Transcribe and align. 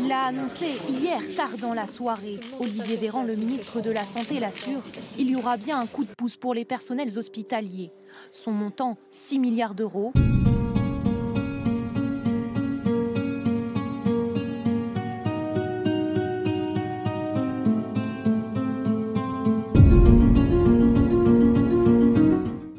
Il 0.00 0.06
l'a 0.06 0.26
annoncé 0.26 0.76
hier 0.88 1.20
tard 1.34 1.58
dans 1.60 1.74
la 1.74 1.88
soirée. 1.88 2.38
Olivier 2.60 2.96
Véran, 2.96 3.24
le 3.24 3.34
ministre 3.34 3.80
de 3.80 3.90
la 3.90 4.04
Santé, 4.04 4.38
l'assure. 4.38 4.82
Il 5.18 5.28
y 5.28 5.34
aura 5.34 5.56
bien 5.56 5.80
un 5.80 5.88
coup 5.88 6.04
de 6.04 6.10
pouce 6.16 6.36
pour 6.36 6.54
les 6.54 6.64
personnels 6.64 7.18
hospitaliers. 7.18 7.90
Son 8.30 8.52
montant, 8.52 8.96
6 9.10 9.40
milliards 9.40 9.74
d'euros. 9.74 10.12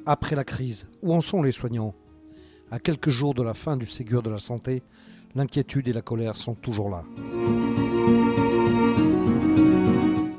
Après 0.05 0.37
la 0.37 0.45
crise, 0.45 0.89
où 1.01 1.13
en 1.13 1.19
sont 1.19 1.43
les 1.43 1.51
soignants? 1.51 1.93
À 2.71 2.79
quelques 2.79 3.09
jours 3.09 3.33
de 3.33 3.43
la 3.43 3.53
fin 3.53 3.75
du 3.75 3.87
Ségur 3.87 4.23
de 4.23 4.29
la 4.29 4.39
santé, 4.39 4.83
l'inquiétude 5.35 5.87
et 5.87 5.93
la 5.93 6.01
colère 6.01 6.35
sont 6.35 6.55
toujours 6.55 6.89
là. 6.89 7.03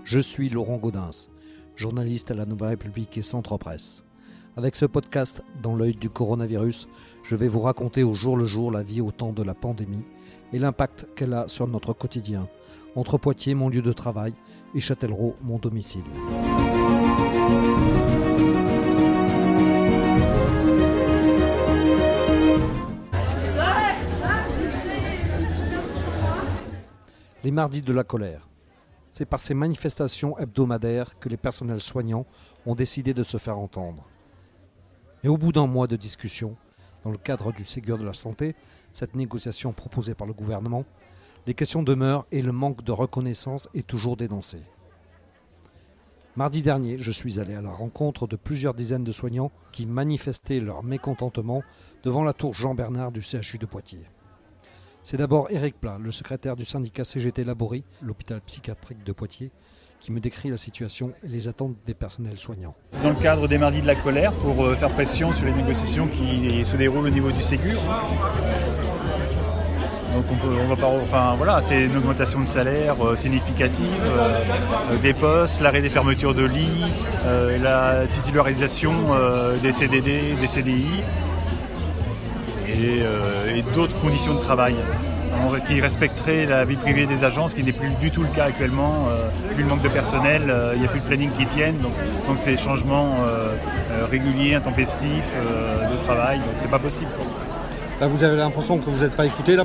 Je 0.05 0.19
suis 0.19 0.49
Laurent 0.49 0.77
Gaudens, 0.77 1.31
journaliste 1.77 2.31
à 2.31 2.35
la 2.35 2.47
Nouvelle 2.47 2.71
République 2.71 3.17
et 3.17 3.23
Centre 3.23 3.57
Presse. 3.57 4.05
Avec 4.57 4.75
ce 4.75 4.85
podcast 4.85 5.43
Dans 5.63 5.77
l'œil 5.77 5.95
du 5.95 6.11
coronavirus, 6.11 6.89
je 7.23 7.37
vais 7.37 7.49
vous 7.49 7.61
raconter 7.61 8.03
au 8.03 8.15
jour 8.15 8.37
le 8.37 8.47
jour 8.47 8.73
la 8.73 8.83
vie 8.83 9.01
au 9.01 9.13
temps 9.13 9.33
de 9.33 9.45
la 9.45 9.55
pandémie 9.55 10.05
et 10.53 10.59
l'impact 10.59 11.07
qu'elle 11.15 11.35
a 11.35 11.47
sur 11.47 11.69
notre 11.69 11.93
quotidien, 11.93 12.49
entre 12.97 13.19
Poitiers, 13.19 13.55
mon 13.55 13.69
lieu 13.69 13.83
de 13.83 13.93
travail, 13.93 14.35
et 14.75 14.81
Châtellerault, 14.81 15.37
mon 15.43 15.59
domicile. 15.59 16.03
Les 27.43 27.53
mardis 27.53 27.81
de 27.81 27.95
la 27.95 28.05
colère. 28.05 28.47
C'est 29.11 29.25
par 29.25 29.41
ces 29.41 29.55
manifestations 29.55 30.39
hebdomadaires 30.39 31.19
que 31.19 31.31
les 31.31 31.39
personnels 31.39 31.81
soignants 31.81 32.27
ont 32.67 32.75
décidé 32.75 33.15
de 33.15 33.23
se 33.23 33.39
faire 33.39 33.59
entendre. 33.59 34.05
Et 35.25 35.29
au 35.29 35.39
bout 35.39 35.51
d'un 35.51 35.67
mois 35.67 35.87
de 35.87 35.97
discussion, 35.97 36.55
dans 37.03 37.11
le 37.11 37.17
cadre 37.17 37.51
du 37.51 37.65
Ségur 37.65 37.97
de 37.97 38.05
la 38.05 38.13
santé, 38.13 38.55
cette 38.93 39.15
négociation 39.15 39.73
proposée 39.73 40.15
par 40.15 40.27
le 40.27 40.35
gouvernement, 40.35 40.85
les 41.47 41.55
questions 41.55 41.83
demeurent 41.83 42.27
et 42.31 42.43
le 42.43 42.53
manque 42.53 42.85
de 42.85 42.93
reconnaissance 42.93 43.71
est 43.73 43.87
toujours 43.87 44.19
dénoncé. 44.19 44.59
Mardi 46.37 46.61
dernier, 46.61 46.99
je 46.99 47.11
suis 47.11 47.41
allé 47.41 47.55
à 47.55 47.63
la 47.63 47.73
rencontre 47.73 48.27
de 48.27 48.37
plusieurs 48.37 48.75
dizaines 48.75 49.03
de 49.03 49.13
soignants 49.13 49.51
qui 49.73 49.87
manifestaient 49.87 50.61
leur 50.61 50.83
mécontentement 50.83 51.63
devant 52.05 52.23
la 52.23 52.35
tour 52.35 52.53
Jean-Bernard 52.53 53.13
du 53.13 53.23
CHU 53.23 53.57
de 53.57 53.65
Poitiers. 53.65 54.05
C'est 55.03 55.17
d'abord 55.17 55.51
Éric 55.51 55.81
Plat, 55.81 55.97
le 55.99 56.13
secrétaire 56.13 56.57
du 56.57 56.65
syndicat 56.67 57.05
CGT 57.05 57.45
Laborie, 57.45 57.85
l'hôpital 58.03 58.41
psychiatrique 58.43 59.03
de 59.03 59.13
Poitiers, 59.13 59.51
qui 59.99 60.13
me 60.13 60.21
décrit 60.21 60.51
la 60.51 60.59
situation 60.59 61.13
et 61.25 61.29
les 61.29 61.49
attentes 61.49 61.75
des 61.87 61.95
personnels 61.95 62.37
soignants. 62.37 62.75
Dans 63.03 63.09
le 63.09 63.17
cadre 63.17 63.49
des 63.49 63.57
mardis 63.57 63.81
de 63.81 63.87
la 63.87 63.95
colère 63.95 64.33
pour 64.33 64.65
euh, 64.65 64.75
faire 64.75 64.91
pression 64.91 65.33
sur 65.33 65.47
les 65.47 65.53
négociations 65.53 66.07
qui 66.07 66.65
se 66.67 66.77
déroulent 66.77 67.07
au 67.07 67.11
niveau 67.11 67.33
du 67.33 67.41
Ségur. 67.41 67.81
Donc 70.15 70.25
on, 70.31 70.37
peut, 70.37 70.75
va 70.75 70.87
enfin 70.89 71.35
voilà, 71.37 71.63
c'est 71.63 71.85
une 71.85 71.97
augmentation 71.97 72.41
de 72.41 72.47
salaire 72.47 72.97
euh, 73.03 73.17
significative, 73.17 73.87
euh, 74.05 74.99
des 75.01 75.15
postes, 75.15 75.61
l'arrêt 75.63 75.81
des 75.81 75.89
fermetures 75.89 76.35
de 76.35 76.45
lits, 76.45 76.85
la 77.63 78.07
titularisation 78.07 78.93
des 79.63 79.73
CDD, 79.73 80.35
des 80.39 80.47
CDI 80.47 81.03
et, 82.81 83.59
et 83.59 83.63
d'autres 83.75 83.99
conditions 84.01 84.35
de 84.35 84.41
travail 84.41 84.75
qui 85.67 85.81
respecterait 85.81 86.47
la 86.47 86.65
vie 86.65 86.77
privée 86.77 87.07
des 87.07 87.25
agences, 87.25 87.53
ce 87.53 87.57
qui 87.57 87.65
n'est 87.65 87.73
plus 87.73 87.91
du 88.01 88.11
tout 88.11 88.23
le 88.23 88.29
cas 88.29 88.45
actuellement. 88.45 89.09
Euh, 89.09 89.29
plus 89.55 89.65
le 89.65 89.69
manque 89.69 89.83
de 89.83 89.89
personnel, 89.89 90.45
euh, 90.49 90.73
il 90.75 90.81
n'y 90.81 90.87
a 90.87 90.89
plus 90.89 91.01
de 91.01 91.05
planning 91.05 91.31
qui 91.31 91.47
tienne, 91.47 91.79
donc, 91.79 91.93
donc 92.27 92.39
c'est 92.39 92.57
changements 92.57 93.17
euh, 93.27 93.55
réguliers, 94.11 94.55
intempestifs 94.55 95.35
de 95.91 96.05
travail, 96.05 96.39
donc 96.39 96.55
c'est 96.57 96.71
pas 96.71 96.79
possible. 96.79 97.11
Vous 98.03 98.25
avez 98.25 98.37
l'impression 98.37 98.79
que 98.79 98.89
vous 98.89 99.03
n'êtes 99.03 99.15
pas 99.15 99.27
écouté 99.27 99.57
là 99.57 99.65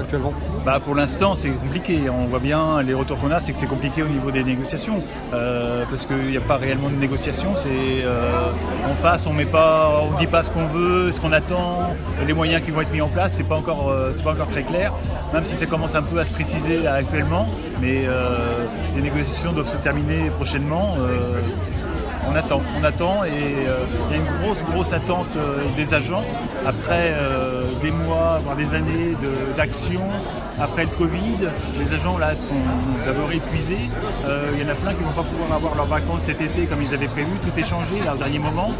actuellement 0.00 0.32
bah, 0.66 0.80
Pour 0.84 0.96
l'instant 0.96 1.36
c'est 1.36 1.50
compliqué. 1.50 2.10
On 2.10 2.24
voit 2.24 2.40
bien 2.40 2.82
les 2.82 2.94
retours 2.94 3.20
qu'on 3.20 3.30
a, 3.30 3.38
c'est 3.38 3.52
que 3.52 3.58
c'est 3.58 3.68
compliqué 3.68 4.02
au 4.02 4.08
niveau 4.08 4.32
des 4.32 4.42
négociations. 4.42 5.00
Euh, 5.32 5.84
parce 5.88 6.04
qu'il 6.04 6.30
n'y 6.30 6.36
a 6.36 6.40
pas 6.40 6.56
réellement 6.56 6.90
de 6.90 6.96
négociation. 6.96 7.54
C'est 7.54 7.68
euh, 7.70 8.50
en 8.90 8.94
face, 8.94 9.28
on 9.28 9.32
met 9.32 9.44
pas, 9.44 10.02
on 10.02 10.18
dit 10.18 10.26
pas 10.26 10.42
ce 10.42 10.50
qu'on 10.50 10.66
veut, 10.66 11.12
ce 11.12 11.20
qu'on 11.20 11.32
attend, 11.32 11.94
les 12.26 12.32
moyens 12.32 12.60
qui 12.60 12.72
vont 12.72 12.80
être 12.80 12.92
mis 12.92 13.00
en 13.00 13.08
place, 13.08 13.34
c'est 13.34 13.44
pas 13.44 13.56
euh, 13.56 14.12
pas 14.24 14.32
encore 14.32 14.48
très 14.48 14.64
clair. 14.64 14.92
Même 15.32 15.46
si 15.46 15.54
ça 15.54 15.66
commence 15.66 15.94
un 15.94 16.02
peu 16.02 16.18
à 16.18 16.24
se 16.24 16.32
préciser 16.32 16.86
actuellement, 16.88 17.48
mais 17.80 18.04
les 18.94 19.02
négociations 19.02 19.52
doivent 19.52 19.66
se 19.66 19.76
terminer 19.76 20.30
prochainement 20.30 20.96
on 22.30 22.34
attend, 22.36 22.60
on 22.80 22.84
attend 22.84 23.24
et 23.24 23.30
euh, 23.30 23.84
il 24.10 24.16
y 24.16 24.18
a 24.18 24.22
une 24.22 24.40
grosse, 24.40 24.64
grosse 24.64 24.92
attente 24.92 25.36
euh, 25.36 25.58
des 25.76 25.94
agents 25.94 26.24
après 26.66 27.12
euh, 27.12 27.64
des 27.82 27.90
mois, 27.90 28.40
voire 28.42 28.56
des 28.56 28.74
années 28.74 29.14
d'action. 29.56 30.00
après 30.60 30.84
le 30.84 30.90
Covid, 30.90 31.48
les 31.78 31.92
agents 31.92 32.16
là 32.16 32.34
sont 32.34 32.54
d'abord 33.04 33.30
épuisés. 33.32 33.90
il 34.54 34.62
y 34.62 34.64
en 34.64 34.70
a 34.70 34.74
plein 34.74 34.94
qui 34.94 35.00
ne 35.00 35.06
vont 35.08 35.22
pas 35.22 35.28
pouvoir 35.28 35.52
avoir 35.52 35.74
leurs 35.74 35.86
vacances 35.86 36.22
cet 36.22 36.40
été 36.40 36.66
comme 36.66 36.82
ils 36.82 36.94
avaient 36.94 37.08
prévu. 37.08 37.30
Tout 37.42 37.58
est 37.58 37.64
changé 37.64 37.96
là, 38.04 38.14
au 38.14 38.16
dernier 38.16 38.38
moment. 38.38 38.70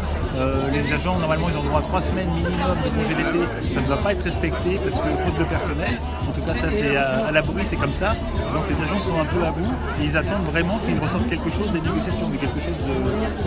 les 0.73 0.93
agents, 0.93 1.17
normalement, 1.19 1.47
ils 1.49 1.57
ont 1.57 1.63
droit 1.63 1.79
à 1.79 1.83
trois 1.83 2.01
semaines 2.01 2.29
minimum 2.29 2.77
de 2.83 2.89
congé 2.89 3.13
d'été. 3.13 3.45
Ça 3.73 3.81
ne 3.81 3.87
va 3.87 3.97
pas 3.97 4.13
être 4.13 4.23
respecté 4.23 4.79
parce 4.83 4.97
que 4.97 5.09
faute 5.23 5.37
de 5.37 5.43
personnel. 5.43 5.99
En 6.27 6.31
tout 6.31 6.41
cas, 6.41 6.55
ça, 6.55 6.67
c'est 6.71 6.95
à, 6.95 7.25
la 7.25 7.31
l'abri, 7.31 7.63
c'est 7.63 7.75
comme 7.75 7.93
ça. 7.93 8.15
Donc 8.53 8.63
les 8.69 8.81
agents 8.83 8.99
sont 8.99 9.19
un 9.19 9.25
peu 9.25 9.43
à 9.45 9.51
bout 9.51 9.73
et 10.01 10.05
ils 10.05 10.17
attendent 10.17 10.47
vraiment 10.51 10.79
qu'ils 10.85 10.99
ressortent 10.99 11.29
quelque 11.29 11.49
chose 11.49 11.71
des 11.71 11.81
négociations, 11.81 12.29
mais 12.31 12.37
quelque 12.37 12.59
chose 12.59 12.77
de, 12.87 12.95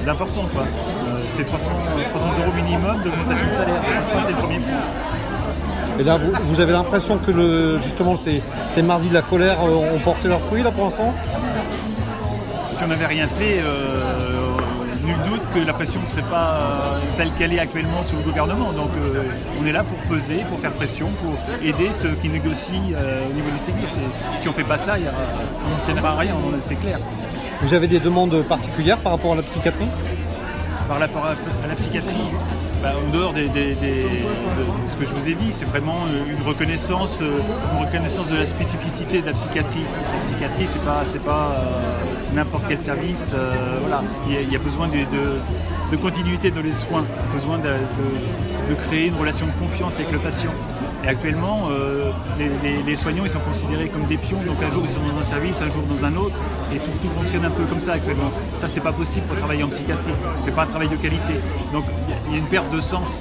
d'important. 0.05 0.49
Quoi. 0.53 0.63
Euh, 0.63 1.21
c'est 1.35 1.45
300, 1.45 1.71
300 2.11 2.29
euros 2.41 2.53
minimum 2.55 3.01
d'augmentation 3.03 3.47
de 3.47 3.53
salaire. 3.53 3.83
Ça, 4.07 4.21
c'est 4.23 4.33
le 4.33 4.37
premier 4.37 4.59
point. 4.59 4.73
Et 6.01 6.05
là, 6.05 6.17
vous, 6.45 6.61
avez 6.61 6.73
l'impression 6.73 7.19
que 7.19 7.33
le, 7.33 7.79
justement 7.79 8.17
ces, 8.17 8.41
ces 8.71 8.83
mardis 8.83 9.09
de 9.09 9.15
la 9.15 9.23
colère 9.23 9.59
euh, 9.65 9.97
ont 9.97 9.99
porté 9.99 10.29
leurs 10.29 10.41
fruits 10.41 10.63
là 10.63 10.71
pour 10.71 10.85
l'instant? 10.85 11.13
Si 12.71 12.85
on 12.85 12.87
n'avait 12.87 13.07
rien 13.07 13.27
fait, 13.27 13.59
euh, 13.59 14.03
nul 15.05 15.17
doute 15.29 15.43
que 15.53 15.67
la 15.67 15.73
pression 15.73 16.01
ne 16.01 16.07
serait 16.07 16.23
pas 16.23 16.57
celle 17.09 17.33
qu'elle 17.33 17.53
est 17.53 17.59
actuellement 17.59 18.05
sous 18.05 18.15
le 18.15 18.23
gouvernement. 18.23 18.71
Donc 18.71 18.91
on 19.61 19.67
est 19.67 19.73
là 19.73 19.83
pour 19.83 19.99
peser, 20.09 20.45
pour 20.49 20.61
faire 20.61 20.71
pression, 20.71 21.09
pour 21.21 21.35
aider 21.67 21.89
ceux 21.93 22.13
qui 22.23 22.29
négocient 22.29 22.77
au 23.29 23.35
niveau 23.35 23.51
du 23.51 23.59
Ségur. 23.59 23.89
Si 24.39 24.47
on 24.47 24.53
ne 24.53 24.57
fait 24.57 24.63
pas 24.63 24.79
ça, 24.79 24.95
on 24.95 25.81
ne 25.81 25.85
tiendra 25.85 26.15
rien, 26.17 26.35
c'est 26.61 26.77
clair. 26.77 27.01
Vous 27.61 27.75
avez 27.75 27.89
des 27.89 27.99
demandes 27.99 28.43
particulières 28.45 28.99
par 28.99 29.13
rapport 29.13 29.33
à 29.33 29.37
la 29.37 29.43
psychiatrie 29.43 29.89
Par 30.87 31.01
rapport 31.01 31.27
à, 31.27 31.35
la 31.67 31.75
psychiatrie, 31.75 32.31
bah, 32.83 32.93
en 32.97 33.13
dehors 33.13 33.33
de, 33.33 33.41
ce 34.87 34.95
que 34.95 35.05
je 35.05 35.13
vous 35.13 35.29
ai 35.29 35.35
dit, 35.35 35.51
c'est 35.51 35.65
vraiment 35.65 35.99
une 36.31 36.47
reconnaissance, 36.47 37.21
euh, 37.21 37.41
une 37.73 37.85
reconnaissance 37.85 38.31
de 38.31 38.37
la 38.37 38.47
spécificité 38.47 39.23
de 39.23 39.27
la 39.27 39.33
psychiatrie. 39.33 39.83
La 40.15 40.21
psychiatrie, 40.21 40.67
c'est 40.69 40.85
pas, 40.85 41.03
c'est 41.05 41.25
pas 41.25 41.57
euh, 41.59 42.35
n'importe 42.37 42.65
quel 42.69 42.79
service. 42.79 43.35
Euh, 43.37 43.79
voilà, 43.81 44.03
il 44.29 44.53
y, 44.53 44.55
a, 44.55 44.59
besoin 44.61 44.87
de, 44.87 45.97
continuité 45.97 46.53
dans 46.53 46.63
les 46.63 46.73
soins, 46.73 47.05
besoin 47.35 47.59
de 47.59 48.75
créer 48.87 49.09
une 49.09 49.17
relation 49.17 49.47
de 49.47 49.53
confiance 49.53 49.97
avec 49.97 50.13
le 50.13 50.19
patient. 50.19 50.53
Et 51.05 51.09
actuellement, 51.09 51.69
euh, 51.71 52.11
les, 52.87 52.97
soignants 52.97 53.25
ils 53.25 53.31
sont 53.31 53.41
considérés 53.41 53.89
comme 53.89 54.05
des 54.07 54.17
pions, 54.17 54.43
donc 54.43 54.57
un 54.63 54.71
jour 54.71 54.83
ils 54.85 54.91
sont 54.91 55.01
dans 55.01 55.19
un 55.19 55.25
service, 55.25 55.63
un 55.63 55.71
jour 55.71 55.85
dans 55.85 56.05
un 56.05 56.17
autre, 56.17 56.39
et 56.75 56.79
tout, 56.79 57.09
fonctionne 57.17 57.45
un 57.45 57.51
peu 57.51 57.65
comme 57.65 57.79
ça 57.79 57.93
actuellement. 57.93 58.31
Ça 58.55 58.67
c'est 58.67 58.81
pas 58.81 58.93
possible 58.93 59.25
pour 59.27 59.37
travailler 59.37 59.63
en 59.63 59.69
psychiatrie, 59.69 60.13
c'est 60.45 60.55
pas 60.55 60.65
un 60.65 60.67
travail 60.67 60.89
de 60.89 60.97
qualité. 60.97 61.35
Donc 61.73 61.85
il 62.27 62.33
y 62.33 62.37
a 62.37 62.39
une 62.39 62.49
perte 62.49 62.71
de 62.73 62.81
sens 62.81 63.21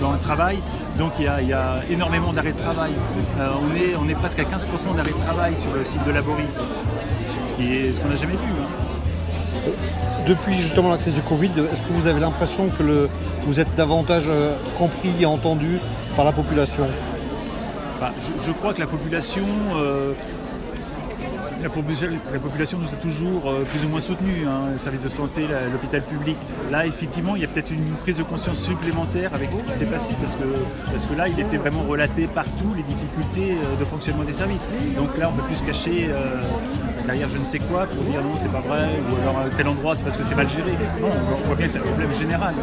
dans 0.00 0.10
le, 0.12 0.18
travail, 0.18 0.58
donc 0.98 1.12
il 1.18 1.24
y, 1.24 1.52
a, 1.52 1.80
énormément 1.90 2.32
d'arrêts 2.32 2.52
de 2.52 2.58
travail. 2.58 2.92
Euh, 3.38 3.48
on, 3.68 3.76
est, 3.76 3.94
on 3.96 4.08
est 4.08 4.14
presque 4.14 4.38
à 4.38 4.44
15% 4.44 4.96
d'arrêts 4.96 5.12
de 5.12 5.24
travail 5.24 5.54
sur 5.56 5.74
le 5.74 5.84
site 5.84 6.02
de 6.04 6.12
Laborie, 6.12 6.48
ce 7.34 8.00
qu'on 8.00 8.08
n'a 8.08 8.16
jamais 8.16 8.32
vu. 8.32 8.38
Hein. 8.38 8.90
Depuis 10.26 10.56
justement 10.58 10.90
la 10.90 10.98
crise 10.98 11.14
du 11.14 11.22
Covid, 11.22 11.50
est-ce 11.72 11.82
que 11.82 11.92
vous 11.92 12.06
avez 12.06 12.20
l'impression 12.20 12.68
que 12.68 13.08
vous 13.44 13.60
êtes 13.60 13.74
davantage 13.76 14.24
euh, 14.28 14.54
compris 14.78 15.12
et 15.20 15.26
entendu 15.26 15.78
par 16.16 16.24
la 16.24 16.32
population? 16.32 16.86
Bah, 18.00 18.12
je, 18.46 18.50
crois 18.52 18.72
que 18.72 18.80
la 18.80 18.86
population, 18.86 19.44
euh, 19.76 20.14
la, 21.62 21.68
population 21.68 22.78
nous 22.78 22.94
a 22.94 22.96
toujours 22.96 23.50
euh, 23.50 23.64
plus 23.64 23.84
ou 23.84 23.90
moins 23.90 24.00
soutenus, 24.00 24.46
hein, 24.48 24.70
le 24.72 24.78
service 24.78 25.00
de 25.00 25.10
santé, 25.10 25.42
l'hôpital 25.70 26.02
public. 26.02 26.38
Là, 26.70 26.86
effectivement, 26.86 27.36
il 27.36 27.42
y 27.42 27.44
a 27.44 27.48
peut-être 27.48 27.70
une 27.70 27.92
prise 28.00 28.16
de 28.16 28.22
conscience 28.22 28.58
supplémentaire 28.58 29.34
avec 29.34 29.52
ce 29.52 29.62
qui 29.64 29.70
s'est 29.70 29.84
passé, 29.84 30.14
parce 30.18 30.34
que, 30.34 30.44
parce 30.86 31.04
que 31.04 31.14
là, 31.14 31.28
il 31.28 31.38
était 31.38 31.58
vraiment 31.58 31.82
relaté 31.82 32.26
partout 32.26 32.74
les 32.74 32.82
difficultés 32.84 33.58
euh, 33.62 33.78
de 33.78 33.84
fonctionnement 33.84 34.24
des 34.24 34.32
services. 34.32 34.66
Donc 34.96 35.18
là, 35.18 35.28
on 35.28 35.36
ne 35.36 35.40
peut 35.42 35.46
plus 35.46 35.56
se 35.56 35.64
cacher 35.64 36.08
derrière 37.04 37.28
je 37.28 37.36
ne 37.36 37.44
sais 37.44 37.58
quoi 37.58 37.86
pour 37.86 38.02
dire 38.04 38.22
non, 38.22 38.34
c'est 38.34 38.50
pas 38.50 38.60
vrai, 38.60 38.88
ou 39.10 39.20
alors 39.20 39.40
à 39.40 39.48
tel 39.54 39.68
endroit, 39.68 39.94
c'est 39.94 40.04
parce 40.04 40.16
que 40.16 40.24
c'est 40.24 40.34
mal 40.34 40.48
géré. 40.48 40.72
Non, 41.02 41.08
on 41.42 41.46
voit 41.46 41.56
bien 41.56 41.66
que 41.66 41.72
c'est 41.72 41.78
un 41.78 41.82
problème 41.82 42.14
général. 42.14 42.54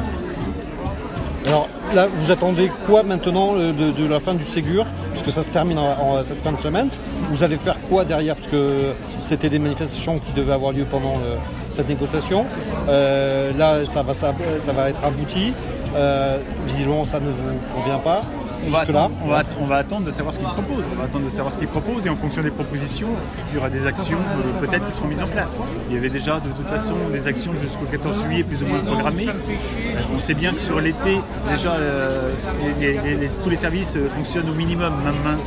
Là, 1.96 2.08
vous 2.14 2.32
attendez 2.32 2.72
quoi 2.86 3.04
maintenant 3.04 3.56
de, 3.56 3.72
de 3.72 4.08
la 4.08 4.20
fin 4.20 4.34
du 4.34 4.44
Ségur 4.44 4.86
puisque 5.12 5.32
ça 5.32 5.42
se 5.42 5.52
termine 5.52 5.80
en, 5.80 6.24
cette 6.24 6.42
fin 6.42 6.52
de 6.52 6.60
semaine. 6.60 6.90
Vous 7.32 7.44
allez 7.44 7.58
faire 7.58 7.80
quoi 7.90 8.06
derrière 8.06 8.36
Parce 8.36 8.48
que 8.48 8.94
c'était 9.24 9.50
des 9.50 9.60
manifestations 9.60 10.20
qui 10.20 10.32
devaient 10.34 10.54
avoir 10.54 10.74
lieu 10.74 10.86
pendant 10.86 11.14
cette 11.72 11.90
négociation. 11.90 12.46
là, 12.88 13.86
ça 13.86 14.04
va, 14.04 14.14
ça, 14.14 14.34
va 14.76 14.90
être 14.90 15.04
abouti. 15.04 15.54
visiblement, 16.68 17.04
ça 17.04 17.20
ne 17.20 17.30
vous 17.30 17.60
convient 17.74 18.00
pas 18.00 18.22
on 18.68 19.66
va, 19.66 19.76
attendre, 19.78 20.06
de 20.06 20.12
savoir 20.12 20.34
ce 20.34 20.40
qu'ils 20.40 20.48
proposent. 20.48 20.90
On 20.92 20.96
va 20.96 21.04
attendre 21.06 21.26
de 21.26 21.30
savoir 21.30 21.52
ce 21.52 21.58
qu'ils 21.58 21.68
proposent 21.68 22.06
et 22.06 22.10
en 22.10 22.16
fonction 22.16 22.42
des 22.42 22.52
propositions, 22.52 23.10
il 23.50 23.56
y 23.56 23.58
aura 23.58 23.70
des 23.70 23.86
actions 23.86 24.20
euh, 24.20 24.66
peut-être 24.66 24.86
qui 24.86 24.92
seront 24.92 25.08
mises 25.08 25.24
en 25.24 25.28
place. 25.28 25.60
Il 25.90 25.96
y 25.96 25.98
avait 25.98 26.10
déjà 26.10 26.40
de 26.40 26.50
toute 26.50 26.68
façon 26.68 26.96
des 27.12 27.28
actions 27.28 27.54
jusqu'au 27.62 27.86
14 27.86 28.24
juillet 28.24 28.44
plus 28.44 28.64
ou 28.64 28.68
moins 28.68 28.80
programmées. 28.80 29.30
Euh, 29.30 30.00
on 30.16 30.20
sait 30.20 30.34
bien 30.34 30.54
que 30.54 30.60
sur 30.60 30.80
l'été, 30.80 31.20
déjà 31.50 31.74
euh, 31.76 32.32
tous 33.44 33.50
les 33.50 33.56
services 33.56 33.98
fonctionnent 34.16 34.50
au 34.50 34.56
minimum, 34.56 34.94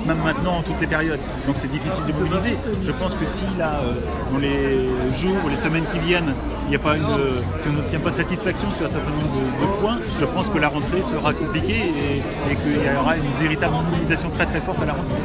même, 0.06 0.18
maintenant 0.24 0.58
en 0.58 0.62
toutes 0.62 0.80
les 0.80 0.86
périodes. 0.86 1.20
Donc 1.46 1.56
c'est 1.56 1.70
difficile 1.70 2.04
de 2.04 2.12
mobiliser. 2.12 2.56
Je 2.84 2.92
pense 2.92 3.14
que 3.14 3.26
si 3.26 3.44
là, 3.58 3.80
dans 4.32 4.38
les 4.38 4.88
jours 5.14 5.36
ou 5.44 5.48
les 5.48 5.56
semaines 5.56 5.84
qui 5.92 5.98
viennent, 5.98 6.34
il 6.70 6.76
a 6.76 6.78
pas 6.78 6.96
une, 6.96 7.04
si 7.60 7.68
on 7.68 7.72
n'obtient 7.72 7.98
pas 7.98 8.12
satisfaction 8.12 8.70
sur 8.72 8.84
un 8.84 8.88
certain 8.88 9.10
nombre 9.10 9.26
de, 9.60 9.80
points, 9.80 9.98
je 10.20 10.24
pense 10.24 10.48
que 10.48 10.58
la 10.58 10.68
rentrée 10.68 11.02
sera 11.02 11.32
compliquée 11.32 11.72
et, 11.72 12.52
et 12.52 12.56
qu'il 12.56 12.84
y 12.84 12.96
aura 12.96 13.16
une 13.16 13.32
véritable 13.42 13.74
mobilisation 13.74 14.30
très 14.30 14.46
très 14.46 14.60
forte 14.60 14.80
à 14.80 14.86
la 14.86 14.92
rentrée. 14.92 15.16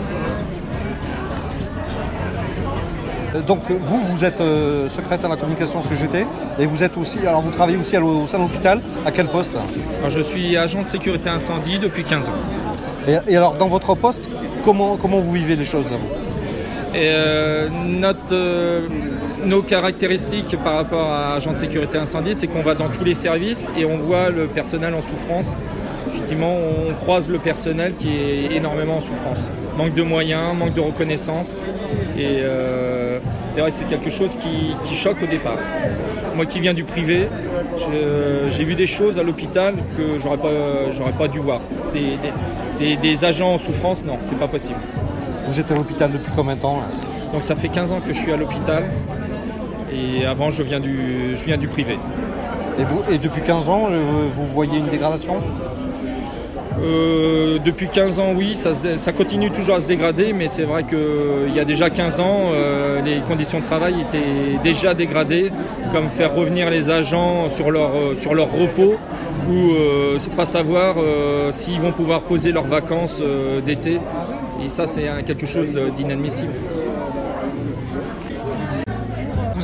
Euh, 3.36 3.42
donc 3.42 3.70
vous, 3.70 4.00
vous 4.00 4.24
êtes 4.24 4.42
euh, 4.42 4.90
secrétaire 4.90 5.30
de 5.30 5.36
la 5.36 5.40
communication 5.40 5.82
CGT 5.82 6.26
et 6.60 6.66
vous 6.66 6.84
êtes 6.84 6.98
aussi, 6.98 7.20
alors 7.20 7.42
vous 7.42 7.52
travaillez 7.52 7.78
aussi 7.78 7.98
au 7.98 8.28
sein 8.28 8.38
de 8.38 8.44
l'hôpital. 8.44 8.82
À 9.06 9.12
quel 9.12 9.28
poste? 9.28 9.54
Je 10.10 10.20
suis 10.20 10.58
agent 10.58 10.82
de 10.82 10.88
sécurité 10.88 11.30
incendie 11.30 11.80
depuis 11.80 12.04
15 12.04 12.30
ans. 12.30 12.34
Et, 13.08 13.36
alors 13.36 13.54
dans 13.54 13.68
votre 13.68 13.94
poste, 13.96 14.30
comment, 14.64 14.98
comment 14.98 15.20
vous 15.20 15.34
vivez 15.34 15.56
les 15.56 15.66
choses 15.66 15.88
à 15.88 15.98
vous? 15.98 16.10
Et 16.96 17.10
euh, 17.10 17.70
notre, 17.70 18.36
nos 19.46 19.62
caractéristiques 19.62 20.58
par 20.64 20.76
rapport 20.76 21.10
à 21.10 21.36
agent 21.36 21.54
de 21.54 21.58
sécurité 21.58 21.98
incendie, 21.98 22.36
c'est 22.36 22.48
qu'on 22.48 22.64
va 22.64 22.76
dans 22.76 22.90
tous 22.90 23.04
les 23.04 23.14
services 23.14 23.72
et 23.78 23.86
on 23.86 23.98
voit 23.98 24.30
le 24.30 24.48
personnel 24.48 24.94
en 24.94 25.02
souffrance 25.02 25.56
effectivement, 26.26 26.56
on 26.58 26.94
croise 26.94 27.30
le 27.30 27.38
personnel 27.38 27.94
qui 27.94 28.10
est 28.10 28.56
énormément 28.56 28.98
en 28.98 29.02
souffrance. 29.02 29.52
Manque 29.78 29.94
de 29.94 30.02
moyens, 30.02 30.56
manque 30.58 30.74
de 30.74 30.82
reconnaissance. 30.82 31.62
Et 32.18 32.40
euh, 32.42 33.20
c'est 33.52 33.60
vrai 33.60 33.70
que 33.70 33.76
c'est 33.76 33.88
quelque 33.88 34.10
chose 34.10 34.36
qui, 34.36 34.96
choque 34.96 35.22
au 35.22 35.28
départ. 35.28 35.58
Moi 36.36 36.48
qui 36.48 36.60
viens 36.60 36.74
du 36.74 36.84
privé, 36.84 37.30
j'ai 38.50 38.64
vu 38.64 38.74
des 38.74 38.88
choses 38.88 39.20
à 39.20 39.24
l'hôpital 39.24 39.76
que 39.98 40.18
j'aurais 40.18 40.38
pas, 40.38 41.12
pas 41.18 41.28
dû 41.28 41.40
voir. 41.40 41.62
Des, 41.94 43.26
agents 43.26 43.54
en 43.54 43.58
souffrance, 43.60 44.04
non, 44.04 44.18
c'est 44.24 44.40
pas 44.40 44.48
possible. 44.48 44.80
Vous 45.48 45.60
êtes 45.60 45.72
à 45.72 45.76
l'hôpital 45.76 46.12
depuis 46.12 46.32
combien 46.36 46.56
de 46.56 46.62
temps 46.62 46.82
Donc 47.34 47.44
ça 47.44 47.56
fait 47.56 47.70
15 47.70 47.92
ans 47.92 48.02
que 48.02 48.14
je 48.14 48.20
suis 48.20 48.32
à 48.32 48.38
l'hôpital. 48.38 48.86
Et 49.96 50.26
avant, 50.26 50.52
je 50.52 50.62
viens 50.64 50.80
du, 50.80 51.36
je 51.36 51.46
viens 51.46 51.58
du 51.58 51.68
privé. 51.68 51.98
Et, 52.78 52.84
vous, 52.84 53.02
et 53.10 53.18
depuis 53.18 53.42
15 53.42 53.70
ans, 53.70 53.88
euh, 53.90 54.28
vous 54.32 54.46
voyez 54.48 54.78
une 54.78 54.88
dégradation? 54.88 55.42
Euh, 56.84 57.58
depuis 57.60 57.88
15 57.88 58.20
ans, 58.20 58.34
oui, 58.36 58.56
ça, 58.56 59.12
continue 59.14 59.50
toujours 59.50 59.76
à 59.76 59.80
se 59.80 59.86
dégrader, 59.86 60.34
mais 60.34 60.48
c'est 60.48 60.64
vrai 60.64 60.84
qu'il 60.84 61.56
y 61.56 61.60
a 61.60 61.66
déjà 61.66 61.90
15 61.90 62.20
ans, 62.20 62.52
euh, 62.54 63.02
les 63.02 63.20
conditions 63.22 63.60
de 63.60 63.66
travail 63.66 63.96
étaient 64.02 64.60
déjà 64.64 64.94
dégradées, 64.94 65.52
comme 65.94 66.10
faire 66.10 66.36
revenir 66.36 66.70
les 66.70 66.90
agents 66.90 67.50
sur 67.50 67.72
leur, 67.72 67.96
euh, 67.96 68.16
sur 68.16 68.36
leur 68.36 68.52
repos, 68.52 68.96
ou 69.50 69.72
pas 70.36 70.46
savoir 70.46 70.96
s'ils 71.52 71.80
vont 71.80 71.92
pouvoir 71.92 72.22
poser 72.22 72.52
leurs 72.52 72.66
vacances 72.66 73.22
d'été. 73.64 74.00
Et 74.66 74.70
ça, 74.70 74.88
c'est 74.88 75.06
quelque 75.24 75.46
chose 75.46 75.68
d'inadmissible. 75.96 76.54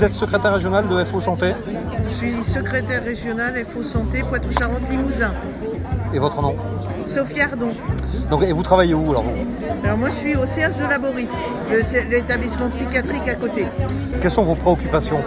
Vous 0.02 0.08
êtes 0.08 0.14
secrétaire 0.14 0.56
régional 0.56 0.88
de 0.88 1.04
FO 1.06 1.20
Santé 1.20 1.54
Je 2.08 2.12
suis 2.12 2.44
secrétaire 2.44 3.04
régional 3.04 3.64
FO 3.66 3.84
Santé 3.84 4.24
Poitou-Charentes-Limousin. 4.24 5.32
Et 6.12 6.18
votre 6.18 6.42
nom 6.42 6.56
Sophie 7.06 7.42
Ardon. 7.42 7.72
Donc, 8.30 8.44
et 8.44 8.54
vous 8.54 8.64
travaillez 8.64 8.94
où 8.94 9.10
alors 9.12 9.26
Alors 9.84 9.98
moi 9.98 10.10
je 10.10 10.16
suis 10.16 10.36
au 10.36 10.46
Serge 10.46 10.78
de 10.78 10.84
Laborie, 10.84 11.28
l'établissement 12.10 12.70
psychiatrique 12.70 13.28
à 13.28 13.36
côté. 13.36 13.66
Quelles 14.22 14.32
sont 14.32 14.44
vos 14.44 14.56
préoccupations? 14.56 15.22